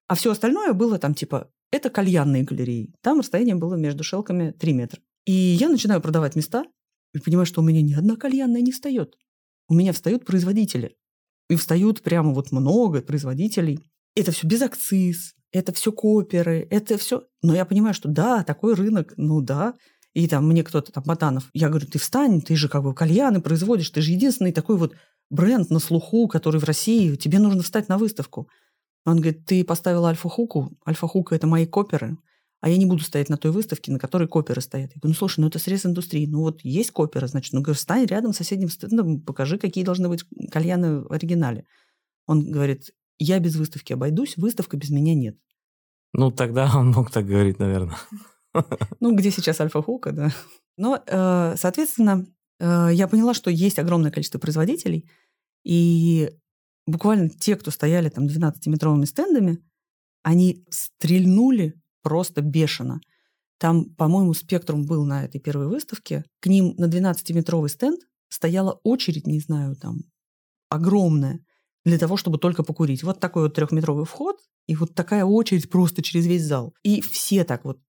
[0.08, 2.94] А все остальное было там типа это кальянные галереи.
[3.02, 5.02] Там расстояние было между шелками 3 метра.
[5.26, 6.66] И я начинаю продавать места
[7.14, 9.16] и понимаю, что у меня ни одна кальянная не встает.
[9.68, 10.96] У меня встают производители.
[11.54, 13.80] И встают прямо вот много производителей.
[14.16, 17.26] Это все без акциз, это все коперы, это все...
[17.44, 19.76] Но я понимаю, что да, такой рынок, ну да.
[20.16, 23.39] И там мне кто-то, там, Ботанов, я говорю, ты встань, ты же как бы кальяны
[23.39, 24.96] производишь, ты же единственный такой вот
[25.30, 28.50] бренд на слуху, который в России, тебе нужно встать на выставку.
[29.06, 32.18] Он говорит, ты поставила Альфа-Хуку, Альфа-Хука– это мои коперы,
[32.63, 34.91] а я не буду стоять на той выставке, на которой коперы стоят.
[34.95, 37.76] Я говорю, ну слушай, ну это срез индустрии, ну вот есть коперы, значит, ну говорю,
[37.76, 41.65] встань рядом с соседним стендом, покажи, какие должны быть кальяны в оригинале.
[42.26, 45.38] Он говорит, я без выставки обойдусь, выставка без меня нет.
[46.13, 47.97] Ну, тогда он мог так говорить, наверное.
[49.02, 50.30] Ну, где сейчас альфа-хука, да.
[50.78, 52.26] Но, э, соответственно,
[52.60, 55.10] э, я поняла, что есть огромное количество производителей,
[55.65, 56.32] и
[56.88, 59.58] буквально те, кто стояли там 12-метровыми стендами,
[60.21, 63.00] они стрельнули просто бешено.
[63.58, 66.24] Там, по-моему, спектрум был на этой первой выставке.
[66.39, 70.02] К ним на 12-метровый стенд стояла очередь, не знаю, там,
[70.70, 71.39] огромная,
[71.86, 73.04] для того, чтобы только покурить.
[73.04, 74.38] Вот такой вот трехметровый вход,
[74.68, 76.74] и вот такая очередь просто через весь зал.
[76.84, 77.80] И все так вот,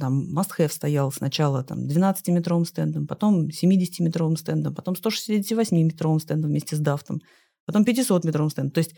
[0.00, 6.76] там, Must Have стоял сначала там 12-метровым стендом, потом 70-метровым стендом, потом 168-метровым стендом вместе
[6.76, 7.20] с Дафтом,
[7.66, 8.70] потом 500-метровым стендом.
[8.70, 8.94] То есть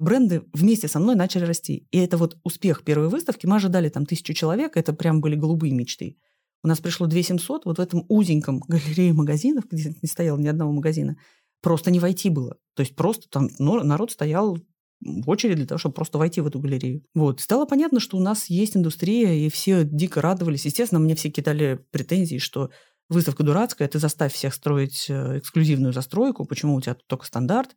[0.00, 1.86] бренды вместе со мной начали расти.
[1.90, 3.46] И это вот успех первой выставки.
[3.46, 6.16] Мы ожидали там тысячу человек, это прям были голубые мечты.
[6.62, 10.72] У нас пришло 2700, вот в этом узеньком галерее магазинов, где не стояло ни одного
[10.72, 11.16] магазина,
[11.62, 12.56] просто не войти было.
[12.74, 14.58] То есть просто там народ стоял
[15.00, 17.02] в очередь для того, чтобы просто войти в эту галерею.
[17.14, 17.40] Вот.
[17.40, 20.66] Стало понятно, что у нас есть индустрия, и все дико радовались.
[20.66, 22.70] Естественно, мне все кидали претензии, что
[23.08, 27.76] выставка дурацкая, ты заставь всех строить э, эксклюзивную застройку, почему у тебя тут только стандарт.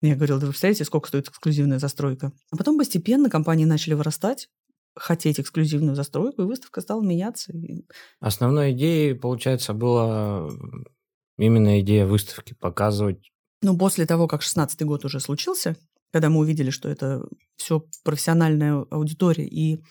[0.00, 2.32] Я говорила, да вы представляете, сколько стоит эксклюзивная застройка?
[2.52, 4.48] А потом постепенно компании начали вырастать,
[4.94, 7.52] хотеть эксклюзивную застройку, и выставка стала меняться.
[8.20, 10.48] Основной идеей, получается, была
[11.36, 13.32] именно идея выставки показывать.
[13.62, 15.76] Ну, после того, как 16 год уже случился,
[16.12, 19.82] когда мы увидели, что это все профессиональная аудитория, и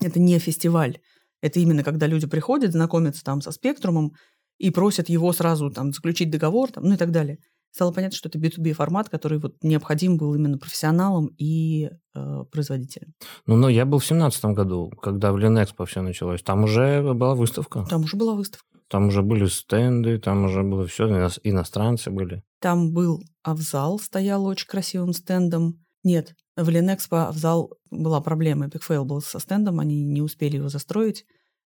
[0.00, 0.98] это не фестиваль,
[1.40, 4.12] это именно когда люди приходят, знакомятся там со спектрумом
[4.58, 7.38] и просят его сразу там заключить договор, там, ну и так далее–
[7.70, 13.14] стало понятно, что это B2B формат, который вот необходим был именно профессионалам и э, производителям.
[13.46, 16.42] Ну, но я был в семнадцатом году, когда в Ленэкспо все началось.
[16.42, 17.84] Там уже была выставка.
[17.88, 18.66] Там уже была выставка.
[18.88, 21.06] Там уже были стенды, там уже было все,
[21.42, 22.42] иностранцы были.
[22.60, 25.84] Там был Авзал, стоял очень красивым стендом.
[26.02, 28.66] Нет, в Ленэкспо Авзал была проблема.
[28.66, 31.26] Fail был со стендом, они не успели его застроить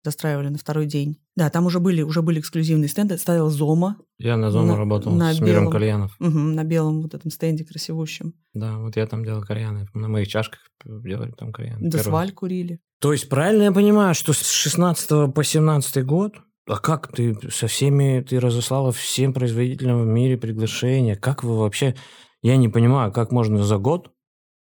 [0.03, 1.19] застраивали на второй день.
[1.35, 3.17] Да, там уже были, уже были эксклюзивные стенды.
[3.17, 3.97] Ставил Зома.
[4.19, 6.15] Я на Зома на, работал на с белом, Миром Кальянов.
[6.19, 8.33] Угу, на белом вот этом стенде красивущем.
[8.53, 9.87] Да, вот я там делал кальяны.
[9.93, 11.89] На моих чашках делали там кальяны.
[11.89, 12.79] Да сваль курили.
[12.99, 16.35] То есть правильно я понимаю, что с 16 по 17 год
[16.65, 21.15] а как ты со всеми, ты разослала всем производителям в мире приглашения?
[21.15, 21.95] Как вы вообще,
[22.41, 24.11] я не понимаю, как можно за год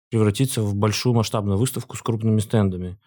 [0.10, 3.00] превратиться в большую масштабную выставку с крупными стендами?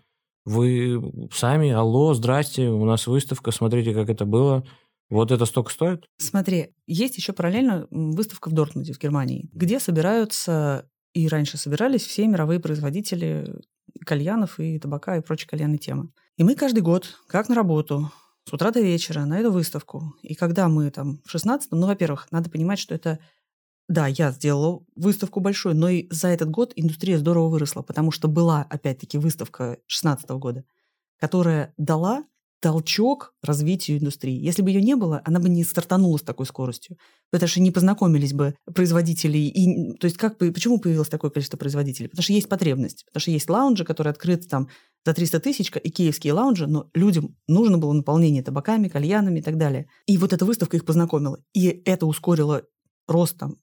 [0.48, 4.64] Вы сами, алло, здрасте, у нас выставка, смотрите, как это было.
[5.10, 6.06] Вот это столько стоит?
[6.16, 12.26] Смотри, есть еще параллельно выставка в Дортмунде, в Германии, где собираются и раньше собирались все
[12.26, 13.60] мировые производители
[14.06, 16.12] кальянов и табака и прочей кальянной темы.
[16.38, 18.10] И мы каждый год, как на работу,
[18.48, 20.14] с утра до вечера на эту выставку.
[20.22, 23.18] И когда мы там в 16 ну, во-первых, надо понимать, что это
[23.88, 28.28] да, я сделала выставку большую, но и за этот год индустрия здорово выросла, потому что
[28.28, 30.64] была, опять-таки, выставка 2016 года,
[31.18, 32.24] которая дала
[32.60, 34.36] толчок развитию индустрии.
[34.36, 36.98] Если бы ее не было, она бы не стартанула с такой скоростью.
[37.30, 39.38] Потому что не познакомились бы производители.
[39.38, 42.08] И, то есть как, почему появилось такое количество производителей?
[42.08, 43.04] Потому что есть потребность.
[43.06, 44.68] Потому что есть лаунжи, которые открыты там
[45.06, 49.56] за 300 тысяч, и киевские лаунжи, но людям нужно было наполнение табаками, кальянами и так
[49.56, 49.88] далее.
[50.06, 51.40] И вот эта выставка их познакомила.
[51.54, 52.64] И это ускорило
[53.06, 53.56] рост там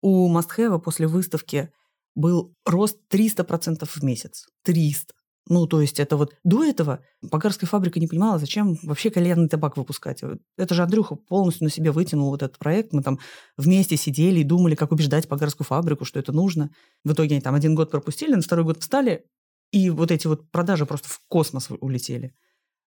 [0.00, 1.72] у Must после выставки
[2.14, 4.46] был рост 300% в месяц.
[4.64, 5.14] 300.
[5.50, 9.78] Ну, то есть это вот до этого Багарская фабрика не понимала, зачем вообще кальянный табак
[9.78, 10.22] выпускать.
[10.58, 12.92] Это же Андрюха полностью на себе вытянул вот этот проект.
[12.92, 13.18] Мы там
[13.56, 16.70] вместе сидели и думали, как убеждать Багарскую фабрику, что это нужно.
[17.02, 19.24] В итоге они там один год пропустили, на второй год встали,
[19.72, 22.34] и вот эти вот продажи просто в космос улетели.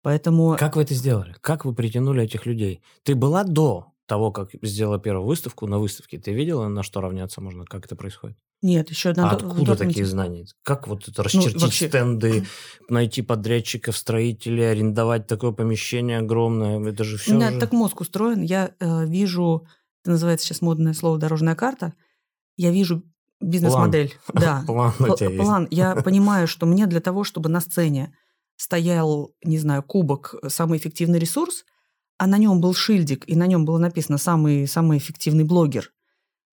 [0.02, 0.56] Поэтому...
[0.56, 1.34] Как вы это сделали?
[1.40, 2.82] Как вы притянули этих людей?
[3.02, 7.40] Ты была до того, как сделала первую выставку на выставке, ты видела, на что равняться
[7.40, 8.36] можно, как это происходит?
[8.62, 9.30] Нет, еще надо...
[9.30, 10.46] А откуда такие знания?
[10.62, 11.88] Как вот это ну, расчертить ну, вообще...
[11.88, 12.46] стенды,
[12.88, 16.80] найти подрядчиков, строителей, арендовать такое помещение огромное?
[16.90, 17.60] Это же все У меня же...
[17.60, 18.42] так мозг устроен.
[18.42, 19.66] Я э, вижу,
[20.02, 21.94] это называется сейчас модное слово «дорожная карта»,
[22.56, 23.02] я вижу
[23.40, 24.14] бизнес-модель.
[24.32, 24.64] Да.
[24.66, 25.68] План у тебя План.
[25.70, 28.14] Я понимаю, что мне для того, чтобы на сцене
[28.56, 31.64] стоял, не знаю, кубок, э, самый эффективный ресурс,
[32.18, 35.90] а на нем был шильдик, и на нем было написано «самый, самый эффективный блогер»,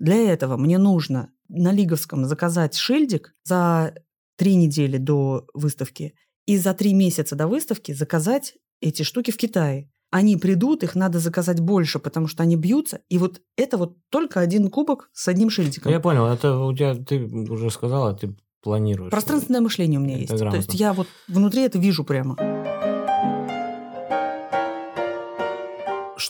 [0.01, 3.93] для этого мне нужно на Лиговском заказать шильдик за
[4.35, 6.15] три недели до выставки
[6.47, 9.91] и за три месяца до выставки заказать эти штуки в Китае.
[10.09, 13.01] Они придут, их надо заказать больше, потому что они бьются.
[13.09, 15.91] И вот это вот только один кубок с одним шильдиком.
[15.91, 19.11] Я понял, это у тебя, ты уже сказала, ты планируешь.
[19.11, 20.35] Пространственное мышление у меня есть.
[20.35, 22.60] То есть я вот внутри это вижу прямо.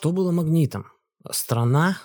[0.01, 0.87] Что было магнитом?
[1.29, 1.99] Страна,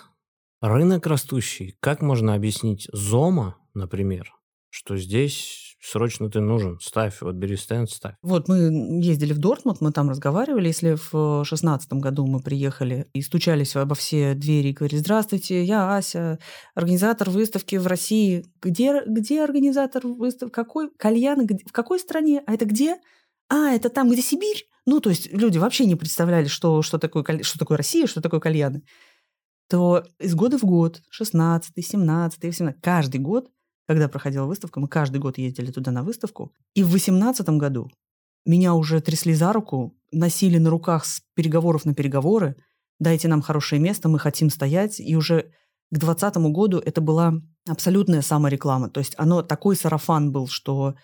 [0.61, 1.75] рынок растущий.
[1.79, 4.35] Как можно объяснить Зома, например,
[4.69, 8.13] что здесь срочно ты нужен, ставь, вот бери стенд, ставь.
[8.21, 10.67] Вот мы ездили в Дортмунд, мы там разговаривали.
[10.67, 15.97] Если в шестнадцатом году мы приехали и стучались обо все двери и говорили, здравствуйте, я
[15.97, 16.37] Ася,
[16.75, 18.45] организатор выставки в России.
[18.61, 20.53] Где, где организатор выставки?
[20.53, 20.91] Какой?
[20.95, 21.47] Кальян?
[21.47, 22.43] В какой стране?
[22.45, 22.97] А это где?
[23.49, 24.67] А, это там, где Сибирь?
[24.87, 28.39] Ну, то есть люди вообще не представляли, что, что, такое, что такое Россия, что такое
[28.39, 28.81] кальяны.
[29.69, 33.49] То из года в год, 16 17 18 каждый год
[33.87, 36.51] когда проходила выставка, мы каждый год ездили туда на выставку.
[36.73, 37.89] И в 2018 году
[38.45, 42.57] меня уже трясли за руку, носили на руках с переговоров на переговоры.
[42.99, 44.99] Дайте нам хорошее место, мы хотим стоять.
[44.99, 45.43] И уже
[45.89, 48.89] к 2020 году это была абсолютная самореклама.
[48.89, 50.95] То есть оно такой сарафан был, что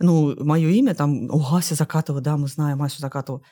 [0.00, 3.42] ну, мое имя там, о, Ася Закатова, да, мы знаем Асю Закатову.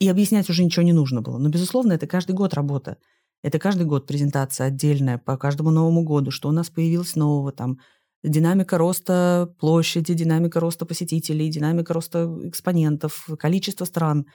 [0.00, 1.38] И объяснять уже ничего не нужно было.
[1.38, 2.98] Но, безусловно, это каждый год работа.
[3.42, 7.78] Это каждый год презентация отдельная по каждому Новому году, что у нас появилось нового, там,
[8.22, 14.26] динамика роста площади, динамика роста посетителей, динамика роста экспонентов, количество стран.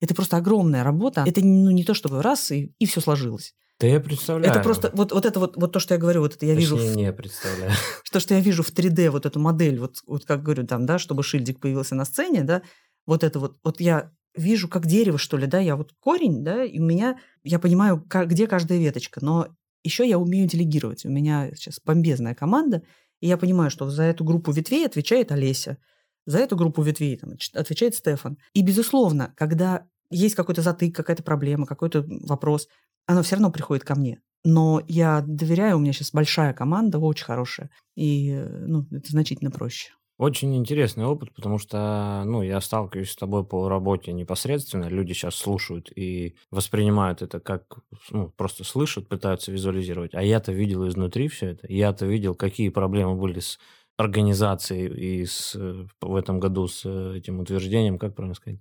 [0.00, 1.24] Это просто огромная работа.
[1.26, 3.54] Это ну, не то, чтобы раз и, и все сложилось.
[3.82, 4.52] Да я представляю.
[4.52, 6.78] Это просто вот, вот это вот, вот то, что я говорю, вот это я Точнее,
[6.78, 6.96] вижу.
[6.96, 7.72] не представляю.
[8.12, 10.98] То, что я вижу в 3D, вот эту модель, вот, вот как говорю, там, да,
[10.98, 12.62] чтобы шильдик появился на сцене, да,
[13.06, 16.62] вот это вот, вот я вижу как дерево, что ли, да, я вот корень, да,
[16.64, 19.48] и у меня, я понимаю, где каждая веточка, но
[19.82, 21.04] еще я умею делегировать.
[21.04, 22.82] У меня сейчас бомбезная команда,
[23.20, 25.78] и я понимаю, что за эту группу ветвей отвечает Олеся,
[26.24, 28.38] за эту группу ветвей там, отвечает Стефан.
[28.54, 32.68] И, безусловно, когда есть какой-то затык, какая-то проблема, какой-то вопрос,
[33.06, 34.20] оно все равно приходит ко мне.
[34.44, 39.92] Но я доверяю, у меня сейчас большая команда, очень хорошая, и ну, это значительно проще.
[40.18, 44.84] Очень интересный опыт, потому что, ну, я сталкиваюсь с тобой по работе непосредственно.
[44.84, 47.78] Люди сейчас слушают и воспринимают это как,
[48.10, 50.14] ну, просто слышат, пытаются визуализировать.
[50.14, 51.66] А я-то видел изнутри все это.
[51.68, 53.58] Я-то видел, какие проблемы были с
[53.96, 55.56] организацией и с,
[56.00, 56.84] в этом году с
[57.16, 58.60] этим утверждением, как правильно сказать,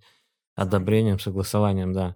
[0.56, 2.16] одобрением, согласованием, да.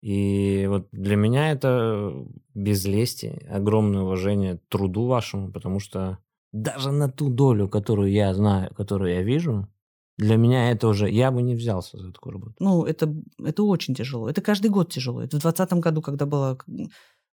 [0.00, 2.12] И вот для меня это
[2.54, 6.18] без лести, огромное уважение труду вашему, потому что
[6.52, 9.68] даже на ту долю, которую я знаю, которую я вижу,
[10.16, 11.08] для меня это уже...
[11.10, 12.54] Я бы не взялся за такую работу.
[12.58, 14.28] Ну, это, это очень тяжело.
[14.28, 15.20] Это каждый год тяжело.
[15.20, 16.58] Это в 2020 году, когда была...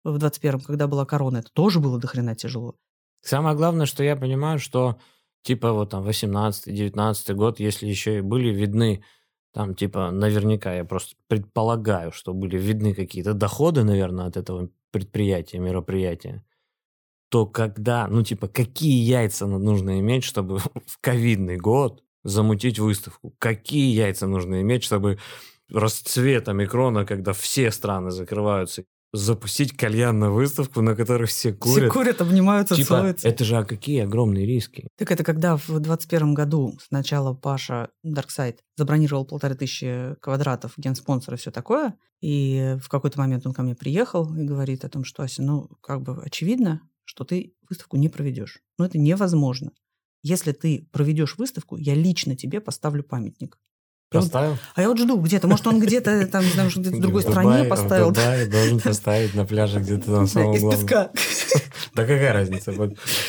[0.05, 2.77] В 2021, когда была корона, это тоже было дохрена тяжело.
[3.23, 4.99] Самое главное, что я понимаю, что
[5.45, 9.03] типа вот там 18-19 год, если еще и были видны
[9.55, 15.61] там типа наверняка, я просто предполагаю, что были видны какие-то доходы, наверное, от этого предприятия,
[15.61, 16.45] мероприятия,
[17.29, 23.35] то когда, ну типа, какие яйца нужно иметь, чтобы в ковидный год замутить выставку?
[23.39, 25.19] Какие яйца нужно иметь, чтобы
[25.71, 28.85] расцвет омикрона, когда все страны закрываются,
[29.15, 31.85] запустить кальянную выставку, на которой все курят.
[31.85, 33.29] Все курят, обнимаются, типа, целуются.
[33.29, 34.89] Это же а какие огромные риски.
[34.99, 41.37] Так это когда в 2021 году сначала Паша Дарксайд забронировал полторы тысячи квадратов, генспонсор и
[41.37, 45.23] все такое, и в какой-то момент он ко мне приехал и говорит о том, что,
[45.23, 48.63] Ася, ну, как бы очевидно, что ты выставку не проведешь.
[48.79, 49.71] Но это невозможно.
[50.25, 53.59] Если ты проведешь выставку, я лично тебе поставлю памятник.
[54.21, 54.57] Поставил?
[54.75, 55.49] а я вот жду где-то.
[55.49, 58.11] Может, он где-то там, не знаю, где-то в другой стране поставил.
[58.11, 61.11] Да, должен поставить на пляже где-то там самого Из песка.
[61.95, 62.73] Да какая разница?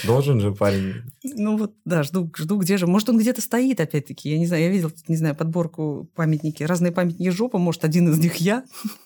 [0.06, 1.04] Должен же парень.
[1.24, 2.88] Ну вот, да, жду, жду, где же.
[2.88, 4.32] Может, он где-то стоит, опять-таки.
[4.32, 6.64] Я не знаю, я видел, не знаю, подборку памятники.
[6.64, 8.64] Разные памятники жопа, может, один из них я.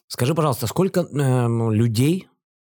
[0.07, 2.29] Скажи, пожалуйста, сколько э, людей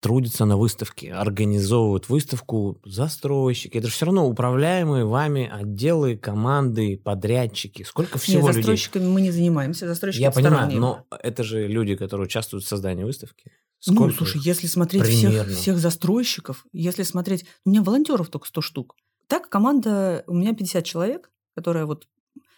[0.06, 3.80] трудятся на выставке, организовывают выставку застройщики.
[3.80, 7.82] Это же все равно управляемые вами отделы, команды, подрядчики.
[7.82, 9.14] Сколько всего Нет, застройщиками людей?
[9.16, 9.88] мы не занимаемся.
[9.88, 13.52] Застройщики Я понимаю, но это же люди, которые участвуют в создании выставки.
[13.88, 17.48] Ну, Сколько ну, слушай, если смотреть всех, всех застройщиков, если смотреть...
[17.66, 18.96] У меня волонтеров только 100 штук.
[19.26, 20.24] Так, команда...
[20.28, 22.08] У меня 50 человек, которая вот...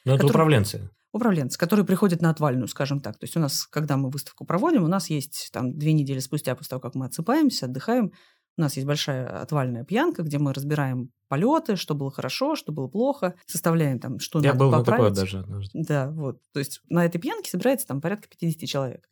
[0.04, 0.32] Ну, это которые...
[0.32, 3.18] управленцы управленцы, которые приходят на отвальную, скажем так.
[3.18, 6.56] То есть у нас, когда мы выставку проводим, у нас есть там две недели спустя
[6.56, 8.14] после того, как мы отсыпаемся, отдыхаем,
[8.58, 12.88] у нас есть большая отвальная пьянка, где мы разбираем полеты, что было хорошо, что было
[12.88, 15.02] плохо, составляем там, что Я надо был поправить.
[15.02, 15.72] на такой даже однажды.
[15.84, 16.42] Да, вот.
[16.54, 19.08] То есть на этой пьянке собирается там порядка 50 человек.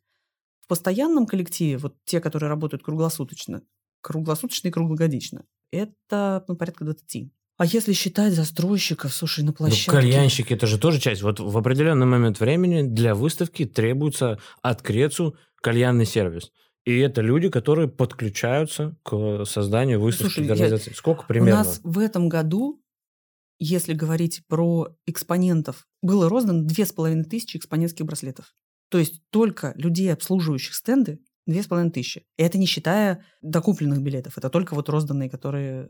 [0.62, 3.62] В постоянном коллективе, вот те, которые работают круглосуточно,
[4.00, 7.30] круглосуточно и круглогодично, это ну, порядка 20.
[7.58, 9.90] А если считать застройщиков, слушай, на площадке...
[9.90, 11.22] Ну, кальянщики– это же тоже часть.
[11.22, 16.52] Вот в определенный момент времени для выставки требуется от Крецу кальянный сервис.
[16.84, 20.90] И это люди, которые подключаются к созданию выставки Слушай, организации.
[20.90, 20.96] Я...
[20.96, 21.60] Сколько примерно?
[21.60, 22.80] У нас в этом году,
[23.58, 28.54] если говорить про экспонентов, было роздано две с половиной тысячи экспонентских браслетов.
[28.90, 32.24] То есть только людей, обслуживающих стенды, две с половиной тысячи.
[32.36, 34.38] И это не считая докупленных билетов.
[34.38, 35.88] Это только вот розданные, которые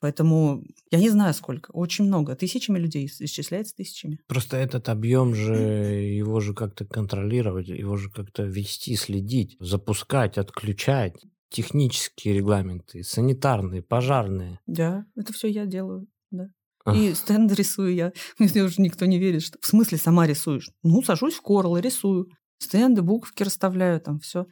[0.00, 2.36] Поэтому я не знаю сколько, очень много.
[2.36, 4.18] Тысячами людей исчисляется тысячами.
[4.26, 11.14] Просто этот объем же, его же как-то контролировать, его же как-то вести, следить, запускать, отключать.
[11.50, 14.58] Технические регламенты, санитарные, пожарные.
[14.66, 16.48] Да, это все я делаю, да.
[16.92, 18.12] И стенды рисую я.
[18.38, 20.70] Мне уже никто не верит, что в смысле сама рисуешь.
[20.82, 22.28] Ну, сажусь в корл и рисую.
[22.58, 24.46] Стенды, буковки расставляю, там все.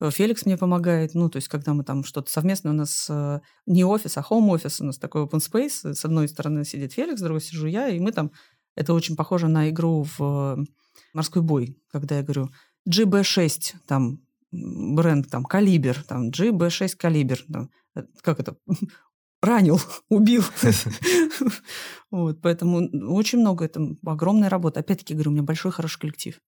[0.00, 1.14] Э, Феликс мне помогает.
[1.14, 4.50] Ну, то есть, когда мы там что-то совместно, у нас э, не офис, а home
[4.50, 5.94] офис, у нас такой open space.
[5.94, 8.30] С одной стороны сидит Феликс, с другой сижу я, и мы там...
[8.74, 10.64] Это очень похоже на игру в
[11.12, 12.50] морской бой, когда я говорю
[12.88, 14.20] GB6, там,
[14.52, 18.56] бренд, там, калибр, там, GB6 калибр, там, э, как это,
[19.42, 20.44] ранил, убил.
[22.10, 24.80] вот, поэтому очень много, это огромная работа.
[24.80, 26.40] Опять-таки говорю, у меня большой хороший коллектив,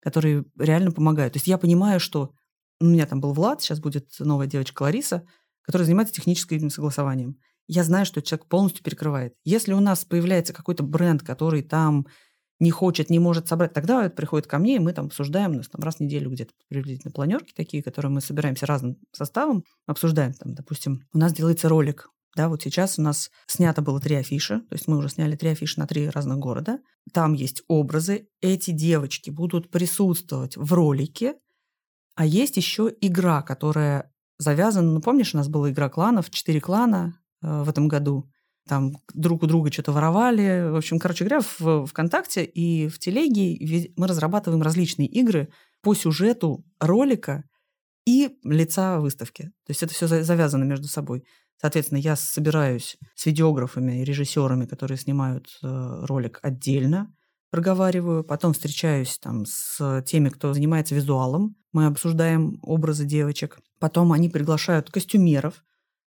[0.00, 1.32] который реально помогает.
[1.32, 2.34] То есть я понимаю, что
[2.80, 5.26] у меня там был Влад, сейчас будет новая девочка Лариса,
[5.62, 7.38] которая занимается техническим согласованием.
[7.66, 9.34] Я знаю, что человек полностью перекрывает.
[9.44, 12.06] Если у нас появляется какой-то бренд, который там
[12.58, 15.54] не хочет, не может собрать, тогда это приходит ко мне, и мы там обсуждаем, у
[15.54, 20.32] нас там раз в неделю где-то приблизительно планерки такие, которые мы собираемся разным составом, обсуждаем
[20.34, 24.60] там, допустим, у нас делается ролик, да, вот сейчас у нас снято было три афиши,
[24.60, 26.78] то есть мы уже сняли три афиши на три разных города.
[27.12, 31.34] Там есть образы, эти девочки будут присутствовать в ролике,
[32.14, 34.92] а есть еще игра, которая завязана...
[34.92, 38.30] Ну, помнишь, у нас была игра кланов, четыре клана э, в этом году.
[38.68, 40.70] Там друг у друга что-то воровали.
[40.70, 45.48] В общем, короче говоря, в ВКонтакте и в Телеге мы разрабатываем различные игры
[45.82, 47.44] по сюжету ролика
[48.06, 49.44] и лица выставки.
[49.66, 51.24] То есть это все завязано между собой.
[51.60, 57.12] Соответственно, я собираюсь с видеографами и режиссерами, которые снимают э, ролик отдельно
[57.50, 64.28] проговариваю, потом встречаюсь там с теми, кто занимается визуалом, мы обсуждаем образы девочек, потом они
[64.28, 65.64] приглашают костюмеров,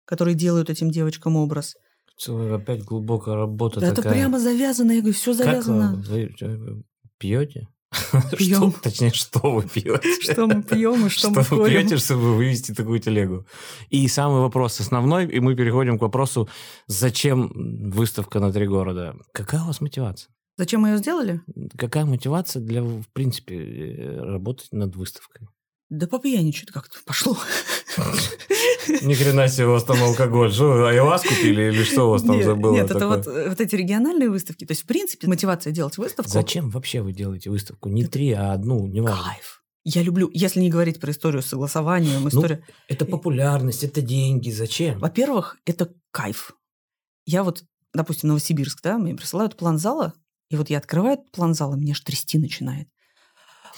[0.06, 1.76] которые делают этим девочкам образ.
[2.18, 4.12] Целая опять глубокая работа да такая.
[4.12, 5.98] Это прямо завязано, я говорю, все завязано.
[5.98, 6.84] Как вы, вы
[7.18, 7.68] пьете?
[8.38, 8.72] Пьем.
[8.72, 10.22] Что, точнее, что вы пьете?
[10.22, 13.46] Что мы пьем и что, мы Что вы пьете, чтобы вывести такую телегу?
[13.90, 16.48] И самый вопрос основной, и мы переходим к вопросу,
[16.88, 17.52] зачем
[17.92, 19.16] выставка на три города?
[19.34, 20.32] Какая у вас мотивация?
[20.58, 21.42] Зачем мы ее сделали?
[21.78, 25.48] Какая мотивация для, в принципе, э, работать над выставкой?
[25.90, 27.38] Да попьяничать как-то пошло.
[29.02, 30.52] Ни хрена себе у вас там алкоголь.
[30.52, 33.18] Что, айвас купили или что у вас там нет, забыло Нет, такое?
[33.18, 34.66] это вот, э, вот эти региональные выставки.
[34.66, 36.32] То есть, в принципе, мотивация делать выставку...
[36.32, 37.90] Зачем вообще вы делаете выставку?
[37.90, 39.22] Не Это три, а одну, неважно.
[39.24, 39.62] Кайф.
[39.84, 42.64] Я люблю, если не говорить про историю с согласованием, история...
[42.88, 44.52] Это популярность, это деньги.
[44.52, 45.00] Зачем?
[45.00, 46.56] Во-первых, это кайф.
[47.26, 50.14] Я вот, допустим, Новосибирск, да, мне присылают план зала,
[50.52, 52.90] и вот я открываю этот план зала, меня аж трясти начинает.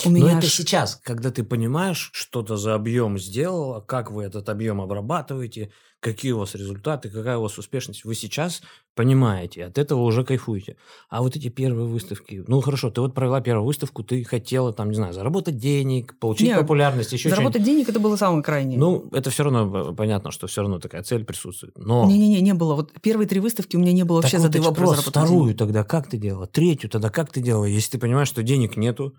[0.05, 4.11] У Но меня это аж- сейчас, когда ты понимаешь, что то за объем сделала, как
[4.11, 8.03] вы этот объем обрабатываете, какие у вас результаты, какая у вас успешность.
[8.03, 8.61] Вы сейчас
[8.93, 10.75] понимаете, от этого уже кайфуете.
[11.09, 14.89] А вот эти первые выставки, ну хорошо, ты вот провела первую выставку, ты хотела там,
[14.89, 17.29] не знаю, заработать денег, получить Нет, популярность, еще.
[17.29, 18.77] Заработать денег это было самое крайнее.
[18.77, 21.77] Ну, это все равно э, понятно, что все равно такая цель присутствует.
[21.77, 22.75] Но Не-не-не, не было.
[22.75, 25.09] Вот первые три выставки у меня не было так вообще вот задачи про вопрос, заработать
[25.09, 25.57] вторую денег.
[25.57, 26.47] тогда как ты делала?
[26.47, 27.65] Третью тогда как ты делала?
[27.65, 29.15] Если ты понимаешь, что денег нету,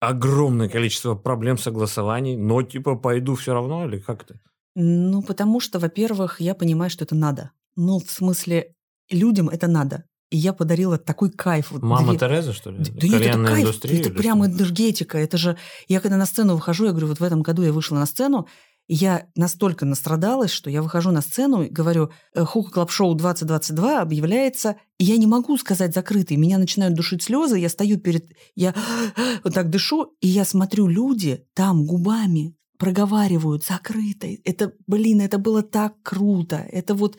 [0.00, 4.34] огромное количество проблем согласований, но типа пойду все равно или как то
[4.74, 7.50] Ну, потому что, во-первых, я понимаю, что это надо.
[7.76, 8.74] Ну, в смысле,
[9.10, 10.04] людям это надо.
[10.30, 11.70] И я подарила такой кайф.
[11.70, 12.78] Вот Мама две- Тереза, что ли?
[12.78, 14.50] Да нет, это кайф, индустрия это прям что?
[14.52, 15.18] энергетика.
[15.18, 15.56] Это же...
[15.86, 18.48] Я когда на сцену выхожу, я говорю, вот в этом году я вышла на сцену,
[18.88, 24.00] я настолько настрадалась, что я выхожу на сцену и говорю, «Э, Hookah Club Show 2022
[24.00, 26.36] объявляется, и я не могу сказать закрытый.
[26.36, 28.26] Меня начинают душить слезы, я стою перед...
[28.54, 28.74] Я
[29.44, 34.40] вот так дышу, и я смотрю, люди там губами проговаривают закрытой.
[34.44, 36.56] Это, блин, это было так круто.
[36.56, 37.18] Это вот...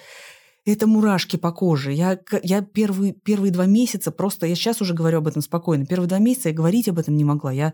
[0.65, 1.93] Это мурашки по коже.
[1.93, 4.47] Я, я первые, первые два месяца просто...
[4.47, 5.85] Я сейчас уже говорю об этом спокойно.
[5.85, 7.53] Первые два месяца я говорить об этом не могла.
[7.53, 7.73] Я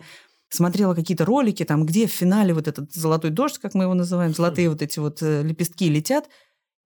[0.54, 4.34] смотрела какие-то ролики, там, где в финале вот этот золотой дождь, как мы его называем,
[4.34, 6.30] золотые вот эти вот э, лепестки летят.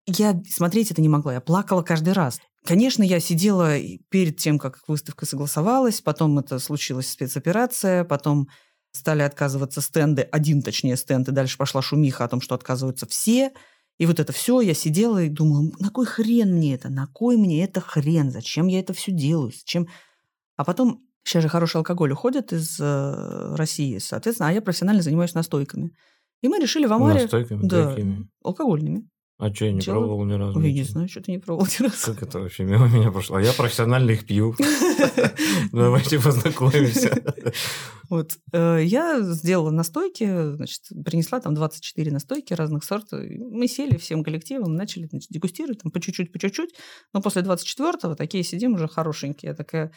[0.05, 1.33] Я смотреть это не могла.
[1.33, 2.39] Я плакала каждый раз.
[2.63, 3.77] Конечно, я сидела
[4.09, 8.47] перед тем, как выставка согласовалась, потом это случилась спецоперация, потом
[8.91, 13.51] стали отказываться стенды, один точнее стенд, и дальше пошла шумиха о том, что отказываются все.
[13.97, 17.35] И вот это все, я сидела и думала, на кой хрен мне это, на кой
[17.35, 19.87] мне это хрен, зачем я это все делаю, зачем...
[20.55, 25.33] А потом, сейчас же хороший алкоголь уходит из э, России, соответственно, а я профессионально занимаюсь
[25.33, 25.91] настойками.
[26.41, 27.23] И мы решили в Амаре...
[27.23, 28.29] Настойками Да, какими?
[28.43, 29.09] алкогольными.
[29.39, 30.01] А что, я не Делаю.
[30.01, 30.59] пробовал ни разу.
[30.61, 32.13] Я не знаю, что ты не пробовал ни разу.
[32.13, 33.35] Как это вообще мимо меня прошло?
[33.35, 34.55] А я профессионально их пью.
[35.71, 37.21] Давайте познакомимся.
[38.09, 38.31] Вот.
[38.51, 43.19] Э, я сделала настойки, значит, принесла там 24 настойки разных сортов.
[43.21, 46.73] Мы сели всем коллективом, начали значит, дегустировать там по чуть-чуть, по чуть-чуть.
[47.13, 49.49] Но после 24-го такие сидим уже хорошенькие.
[49.49, 49.91] Я такая,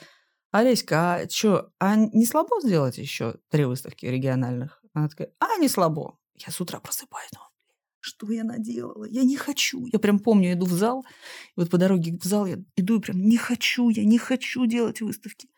[0.50, 4.82] Олеська, а что, а не слабо сделать еще три выставки региональных?
[4.94, 6.18] Она такая, а не слабо.
[6.34, 7.50] Я с утра просыпаюсь, думаю,
[8.00, 9.04] что я наделала?
[9.04, 9.86] Я не хочу.
[9.86, 11.04] Я прям помню, иду в зал,
[11.56, 14.66] и вот по дороге в зал я иду и прям не хочу, я не хочу
[14.66, 15.48] делать выставки.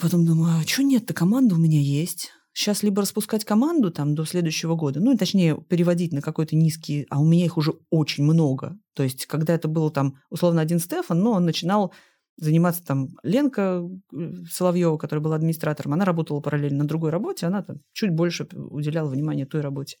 [0.00, 2.32] Потом думаю, а что нет-то, команда у меня есть.
[2.52, 7.20] Сейчас либо распускать команду там до следующего года, ну, точнее, переводить на какой-то низкий, а
[7.20, 8.76] у меня их уже очень много.
[8.94, 11.94] То есть, когда это было там, условно, один Стефан, но он начинал
[12.40, 13.82] заниматься там Ленка
[14.12, 18.48] э, Соловьева, которая была администратором, она работала параллельно на другой работе, она там чуть больше
[18.52, 19.98] уделяла внимания той работе.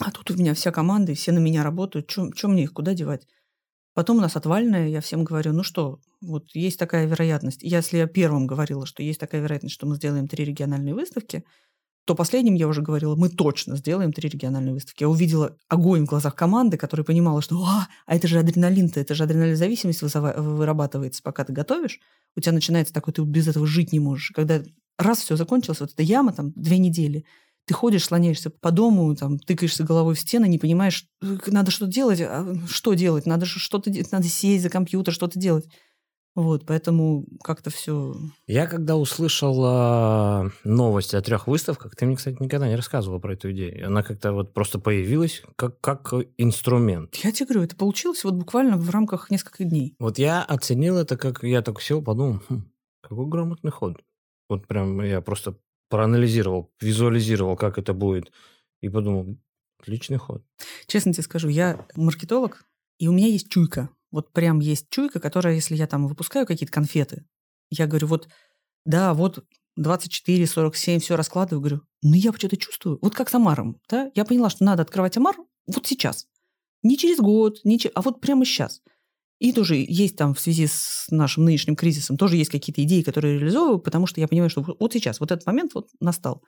[0.00, 2.08] А тут у меня вся команда, и все на меня работают.
[2.08, 3.26] Чем мне их куда девать?
[3.94, 7.62] Потом у нас отвальная, я всем говорю, ну что, вот есть такая вероятность.
[7.62, 11.44] Если я первым говорила, что есть такая вероятность, что мы сделаем три региональные выставки,
[12.06, 15.02] то последним я уже говорила, мы точно сделаем три региональные выставки.
[15.02, 19.16] Я увидела огонь в глазах команды, которая понимала, что а, а это же адреналин-то, это
[19.16, 21.98] же адренализависимость вырабатывается, пока ты готовишь.
[22.36, 24.30] У тебя начинается такой, ты без этого жить не можешь.
[24.30, 24.62] Когда
[24.98, 27.24] раз все закончилось, вот эта яма, там, две недели,
[27.64, 31.90] ты ходишь, слоняешься по дому, там, тыкаешься головой в стены, не понимаешь, «Э, надо что-то
[31.90, 35.66] делать, а что делать, надо что-то, надо сесть за компьютер, что-то делать.
[36.36, 38.14] Вот, поэтому как-то все.
[38.46, 43.32] Я когда услышал э, новости о трех выставках, ты мне, кстати, никогда не рассказывала про
[43.32, 43.86] эту идею.
[43.86, 47.14] Она как-то вот просто появилась как, как инструмент.
[47.24, 49.96] Я тебе говорю, это получилось вот буквально в рамках нескольких дней.
[49.98, 52.70] Вот я оценил это, как я так сел, подумал, хм,
[53.00, 54.04] какой грамотный ход.
[54.50, 55.56] Вот прям я просто
[55.88, 58.30] проанализировал, визуализировал, как это будет,
[58.82, 59.38] и подумал,
[59.80, 60.44] отличный ход.
[60.86, 62.66] Честно тебе скажу, я маркетолог,
[62.98, 63.88] и у меня есть чуйка.
[64.16, 67.26] Вот прям есть чуйка, которая, если я там выпускаю какие-то конфеты,
[67.68, 68.30] я говорю, вот,
[68.86, 69.44] да, вот
[69.76, 72.98] 24, 47, все раскладываю, говорю, ну я что-то чувствую.
[73.02, 74.10] Вот как с Амаром, да?
[74.14, 75.36] Я поняла, что надо открывать Амар
[75.66, 76.28] вот сейчас.
[76.82, 77.90] Не через год, не че...
[77.94, 78.80] а вот прямо сейчас.
[79.38, 83.38] И тоже есть там в связи с нашим нынешним кризисом, тоже есть какие-то идеи, которые
[83.38, 86.42] реализовываю, потому что я понимаю, что вот сейчас, вот этот момент вот настал.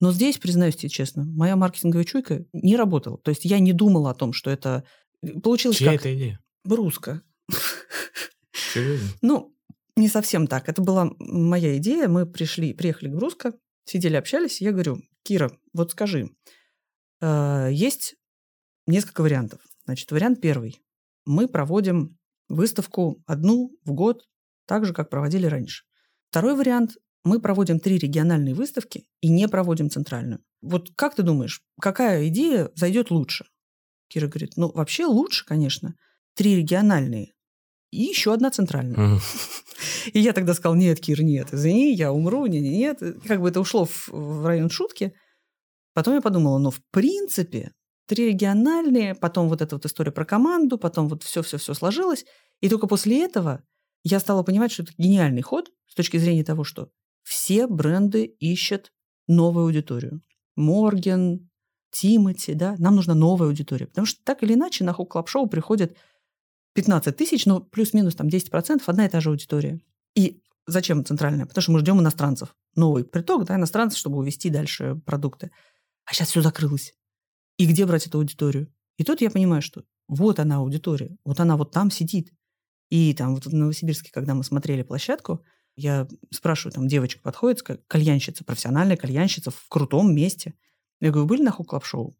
[0.00, 3.16] Но здесь, признаюсь тебе честно, моя маркетинговая чуйка не работала.
[3.18, 4.82] То есть я не думала о том, что это
[5.22, 6.00] э, получилось Чья как...
[6.00, 6.40] это идея?
[6.66, 7.22] Бруска.
[8.52, 9.08] Серьезно?
[9.22, 9.56] Ну,
[9.96, 10.68] не совсем так.
[10.68, 12.08] Это была моя идея.
[12.08, 13.54] Мы пришли, приехали к Бруско,
[13.84, 14.60] сидели, общались.
[14.60, 16.30] Я говорю, Кира, вот скажи,
[17.20, 18.16] э, есть
[18.86, 19.60] несколько вариантов.
[19.86, 20.80] Значит, вариант первый
[21.24, 24.24] мы проводим выставку одну в год,
[24.66, 25.84] так же, как проводили раньше.
[26.30, 30.44] Второй вариант– мы проводим три региональные выставки и не проводим центральную.
[30.62, 33.46] Вот как ты думаешь, какая идея зайдет лучше?
[34.08, 35.96] Кира говорит, ну, вообще лучше, конечно,
[36.36, 37.32] три региональные
[37.90, 39.18] и еще одна центральная.
[40.12, 43.22] И я тогда сказал, нет, Кир, нет, извини, я умру, нет, нет, нет.
[43.26, 45.14] Как бы это ушло в, в район шутки.
[45.94, 47.72] Потом я подумала, ну, в принципе,
[48.06, 52.24] три региональные, потом вот эта вот история про команду, потом вот все-все-все сложилось.
[52.60, 53.62] И только после этого
[54.04, 56.90] я стала понимать, что это гениальный ход с точки зрения того, что
[57.22, 58.92] все бренды ищут
[59.26, 60.22] новую аудиторию.
[60.54, 61.50] Морген,
[61.90, 63.86] Тимати, да, нам нужна новая аудитория.
[63.86, 65.96] Потому что так или иначе на Hookah Club Show приходит
[66.76, 69.80] 15 тысяч, но плюс-минус там 10%, одна и та же аудитория.
[70.14, 71.46] И зачем центральная?
[71.46, 72.54] Потому что мы ждем иностранцев.
[72.74, 75.50] Новый приток, да, иностранцев, чтобы увести дальше продукты.
[76.04, 76.94] А сейчас все закрылось.
[77.56, 78.70] И где брать эту аудиторию?
[78.98, 82.30] И тут я понимаю, что вот она аудитория, вот она вот там сидит.
[82.90, 85.42] И там вот в Новосибирске, когда мы смотрели площадку,
[85.76, 90.54] я спрашиваю, там девочка подходит, кальянщица, профессиональная кальянщица в крутом месте.
[91.00, 92.16] Я говорю, были на Hookah Club Show?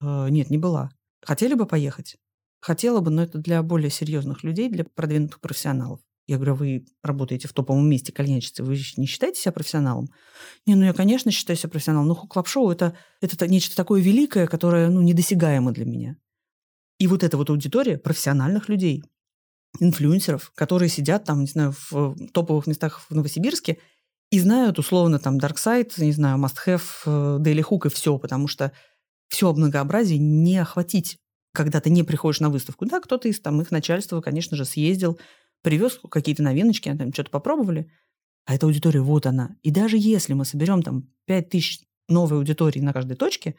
[0.00, 0.90] Э, нет, не была.
[1.22, 2.16] Хотели бы поехать?
[2.60, 6.00] Хотела бы, но это для более серьезных людей, для продвинутых профессионалов.
[6.26, 10.10] Я говорю, вы работаете в топовом месте кальянщицы, вы не считаете себя профессионалом?
[10.66, 14.90] Не, ну я, конечно, считаю себя профессионалом, но клаб-шоу это, это нечто такое великое, которое
[14.90, 16.16] ну, недосягаемо для меня.
[16.98, 19.02] И вот эта вот аудитория профессиональных людей,
[19.80, 23.78] инфлюенсеров, которые сидят там, не знаю, в топовых местах в Новосибирске
[24.30, 28.18] и знают условно там Dark Side, не знаю, Must Have, э, Daily Hook и все,
[28.18, 28.72] потому что
[29.28, 31.18] все многообразие не охватить,
[31.52, 32.86] когда ты не приходишь на выставку.
[32.86, 35.18] Да, кто-то из там их начальства, конечно же, съездил,
[35.62, 37.90] привез какие-то новиночки, они там что-то попробовали,
[38.46, 39.56] а эта аудитория, вот она.
[39.62, 43.54] И даже если мы соберем там 5 тысяч новой аудитории на каждой точке,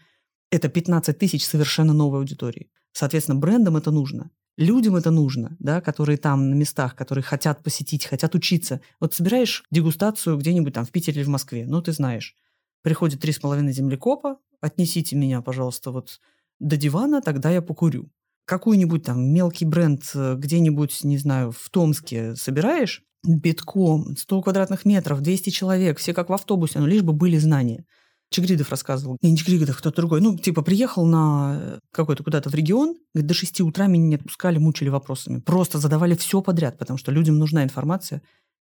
[0.52, 2.70] это 15 тысяч совершенно новой аудитории.
[2.92, 4.32] Соответственно, брендам это нужно.
[4.58, 8.82] Людям это нужно, да, которые там на местах, которые хотят посетить, хотят учиться.
[9.00, 12.36] Вот собираешь дегустацию где-нибудь там в Питере или в Москве, ну, ты знаешь.
[12.82, 16.20] Приходит три с половиной землекопа, отнесите меня, пожалуйста, вот
[16.62, 18.10] до дивана, тогда я покурю
[18.52, 25.22] какой-нибудь там мелкий бренд э, где-нибудь, не знаю, в Томске собираешь, битком, 100 квадратных метров,
[25.22, 27.86] 200 человек, все как в автобусе, но лишь бы были знания.
[28.30, 29.18] Чигридов рассказывал.
[29.22, 30.22] Не, не кто-то другой.
[30.22, 34.58] Ну, типа, приехал на какой-то куда-то в регион, говорит, до 6 утра меня не отпускали,
[34.58, 35.40] мучили вопросами.
[35.40, 38.22] Просто задавали все подряд, потому что людям нужна информация.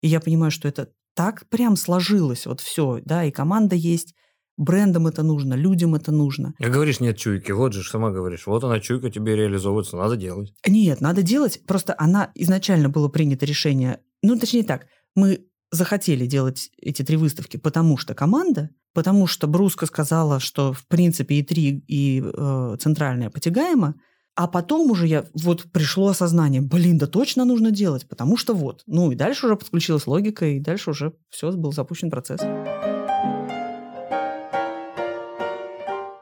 [0.01, 4.15] И я понимаю, что это так прям сложилось, вот все, да, и команда есть,
[4.59, 6.55] брендам это нужно, людям это нужно.
[6.61, 10.53] А говоришь, нет чуйки, вот же сама говоришь, вот она чуйка тебе реализовывается, надо делать.
[10.67, 16.71] Нет, надо делать, просто она изначально было принято решение, ну, точнее так, мы захотели делать
[16.81, 21.85] эти три выставки, потому что команда, потому что Бруска сказала, что в принципе и три,
[21.87, 23.95] и э, центральная потягаемо,
[24.35, 28.83] а потом уже я вот пришло осознание, блин, да точно нужно делать, потому что вот.
[28.87, 32.41] Ну и дальше уже подключилась логика, и дальше уже все, был запущен процесс.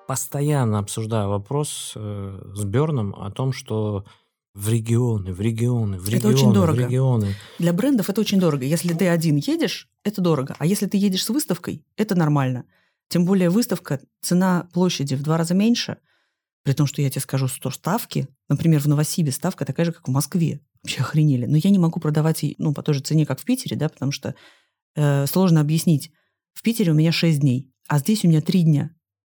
[0.07, 4.05] Постоянно обсуждаю вопрос э, с Берном о том, что
[4.55, 6.77] в регионы, в регионы, в регионы, это очень дорого.
[6.77, 7.35] в регионы.
[7.59, 8.65] Для брендов это очень дорого.
[8.65, 10.55] Если ты один едешь, это дорого.
[10.59, 12.65] А если ты едешь с выставкой, это нормально.
[13.09, 15.99] Тем более выставка, цена площади в два раза меньше–
[16.67, 20.09] при том, что я тебе скажу, что ставки, например, в Новосибе ставка такая же, как
[20.09, 20.61] в Москве.
[20.83, 21.47] Вообще охренели.
[21.47, 24.11] Но я не могу продавать ну, по той же цене, как в Питере, да, потому
[24.11, 24.35] что
[24.97, 26.11] э, сложно объяснить.
[26.55, 28.91] В Питере у меня 6 дней, а здесь у меня 3 дня.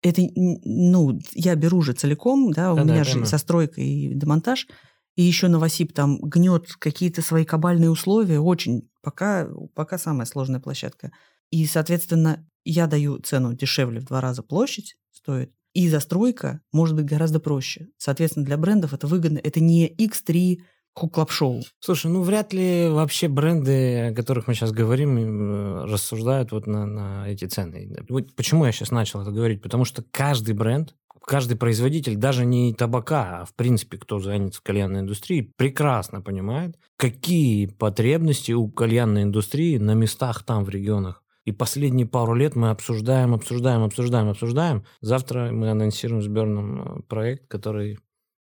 [0.02, 4.14] Это, ну, я беру же целиком, да, у да, меня да, же со стройкой и
[4.14, 4.68] демонтаж,
[5.16, 11.10] и еще Новосиб там гнет какие-то свои кабальные условия, очень, пока, пока самая сложная площадка.
[11.50, 17.06] И, соответственно, я даю цену дешевле в два раза площадь стоит, и застройка может быть
[17.06, 17.88] гораздо проще.
[17.96, 19.38] Соответственно, для брендов это выгодно.
[19.42, 20.58] Это не X3
[20.98, 21.62] хук-клаб-шоу.
[21.80, 26.86] Слушай, ну вряд ли вообще бренды, о которых мы сейчас говорим, э, рассуждают вот на,
[26.86, 27.96] на эти цены.
[28.08, 29.62] Вот почему я сейчас начал это говорить?
[29.62, 30.94] Потому что каждый бренд,
[31.24, 37.66] каждый производитель, даже не табака, а в принципе, кто занят кальянной индустрии, прекрасно понимает, какие
[37.66, 41.22] потребности у кальянной индустрии на местах там, в регионах.
[41.44, 44.84] И последние пару лет мы обсуждаем, обсуждаем, обсуждаем, обсуждаем.
[45.00, 47.98] Завтра мы анонсируем с Берном э, проект, который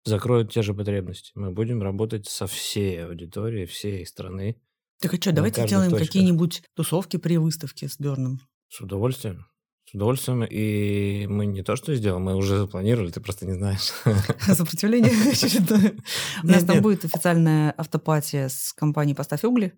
[0.07, 1.33] закроет те же потребности.
[1.35, 4.57] Мы будем работать со всей аудиторией, всей страны.
[5.01, 8.41] Так а что, давайте сделаем какие-нибудь тусовки при выставке с Берном.
[8.69, 9.47] С удовольствием.
[9.85, 10.45] С удовольствием.
[10.45, 13.93] И мы не то что сделаем, мы уже запланировали, ты просто не знаешь.
[14.41, 15.95] Сопротивление очередное.
[16.43, 19.75] У нас там будет официальная автопатия с компанией «Поставь угли».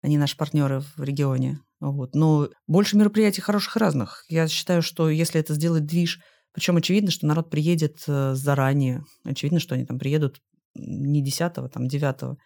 [0.00, 1.60] Они наши партнеры в регионе.
[1.80, 2.14] Вот.
[2.14, 4.24] Но больше мероприятий хороших разных.
[4.28, 6.20] Я считаю, что если это сделать движ,
[6.58, 9.04] причем очевидно, что народ приедет э, заранее.
[9.22, 10.42] Очевидно, что они там приедут
[10.74, 12.36] не 10 там 9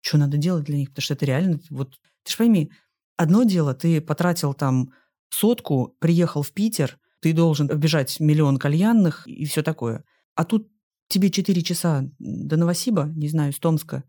[0.00, 0.88] Что надо делать для них?
[0.88, 1.60] Потому что это реально...
[1.70, 2.72] Вот, ты же пойми,
[3.16, 4.90] одно дело, ты потратил там
[5.28, 10.02] сотку, приехал в Питер, ты должен оббежать миллион кальянных и все такое.
[10.34, 10.68] А тут
[11.06, 14.02] тебе 4 часа до Новосиба, не знаю, из Томска,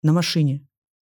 [0.00, 0.64] на машине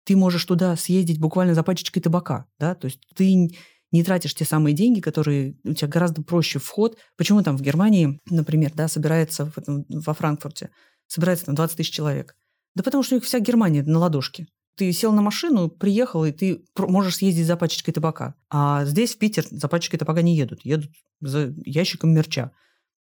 [0.05, 3.55] ты можешь туда съездить буквально за пачечкой табака, да, то есть ты
[3.91, 6.97] не тратишь те самые деньги, которые у тебя гораздо проще вход.
[7.17, 9.53] Почему там в Германии, например, да, собирается в
[9.89, 10.69] во Франкфурте,
[11.07, 12.35] собирается там 20 тысяч человек?
[12.75, 14.47] Да потому что у них вся Германия на ладошке.
[14.77, 18.35] Ты сел на машину, приехал, и ты можешь съездить за пачечкой табака.
[18.49, 20.61] А здесь, в Питер, за пачечкой табака не едут.
[20.63, 22.51] Едут за ящиком мерча.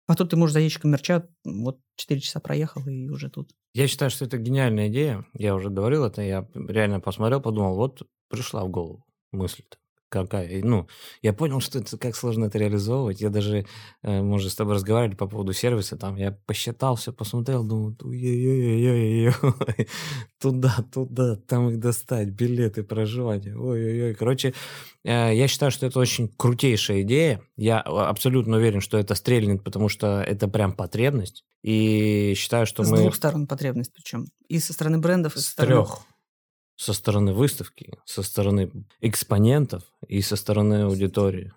[0.08, 3.52] А тут ты можешь за ящиком мерча вот 4 часа проехал и уже тут.
[3.74, 5.26] Я считаю, что это гениальная идея.
[5.34, 9.78] Я уже говорил это, я реально посмотрел, подумал, вот пришла в голову мысль-то
[10.10, 10.64] какая.
[10.64, 10.88] Ну,
[11.22, 13.22] я понял, что это как сложно это реализовывать.
[13.22, 13.66] Я даже,
[14.04, 19.88] э, мы с тобой разговаривали по поводу сервиса, там я посчитал все, посмотрел, думаю, ой-ой-ой-ой-ой,
[20.42, 24.16] туда, туда, там их достать, билеты, проживание, ой-ой-ой.
[24.16, 24.54] Короче,
[25.04, 27.42] э, я считаю, что это очень крутейшая идея.
[27.56, 31.46] Я абсолютно уверен, что это стрельнет, потому что это прям потребность.
[31.62, 32.98] И считаю, что с мы...
[32.98, 34.28] С двух сторон потребность причем.
[34.48, 35.76] И со стороны брендов, и со стороны...
[35.76, 36.02] трех
[36.80, 38.72] со стороны выставки, со стороны
[39.02, 41.52] экспонентов и со стороны аудитории.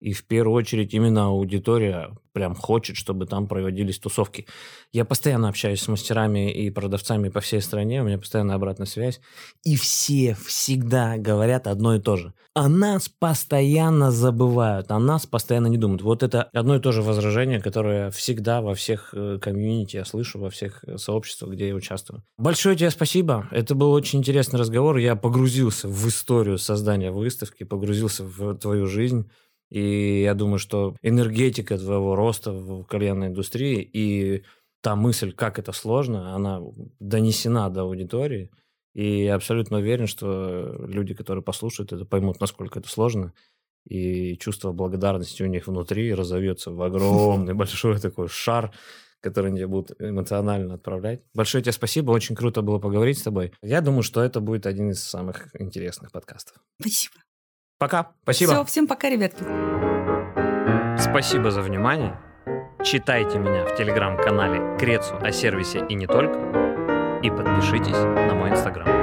[0.00, 4.46] И в первую очередь именно аудитория прям хочет, чтобы там проводились тусовки.
[4.92, 9.20] Я постоянно общаюсь с мастерами и продавцами по всей стране, у меня постоянно обратная связь.
[9.64, 12.34] И все всегда говорят одно и то же.
[12.52, 16.02] О нас постоянно забывают, о нас постоянно не думают.
[16.02, 20.38] Вот это одно и то же возражение, которое всегда во всех э, комьюнити я слышу,
[20.38, 22.22] во всех э, сообществах, где я участвую.
[22.36, 23.48] Большое тебе спасибо.
[23.50, 24.98] Это был очень интересный разговор.
[24.98, 29.30] Я погрузился в историю создания выставки, погрузился в твою жизнь.
[29.70, 34.44] И я думаю, что энергетика твоего роста в кальянной индустрии и
[34.80, 36.60] та мысль, как это сложно, она
[37.00, 38.50] донесена до аудитории.
[38.94, 43.34] И я абсолютно уверен, что люди, которые послушают это, поймут, насколько это сложно.
[43.88, 48.72] И чувство благодарности у них внутри разовьется в огромный большой такой шар,
[49.20, 51.22] которые тебя будут эмоционально отправлять.
[51.34, 53.52] Большое тебе спасибо, очень круто было поговорить с тобой.
[53.62, 56.56] Я думаю, что это будет один из самых интересных подкастов.
[56.80, 57.25] Спасибо.
[57.78, 58.12] Пока.
[58.22, 58.52] Спасибо.
[58.52, 59.44] Все, всем пока, ребятки.
[60.98, 62.16] Спасибо за внимание.
[62.82, 66.38] Читайте меня в телеграм-канале Крецу о сервисе и не только.
[67.22, 68.95] И подпишитесь на мой инстаграм.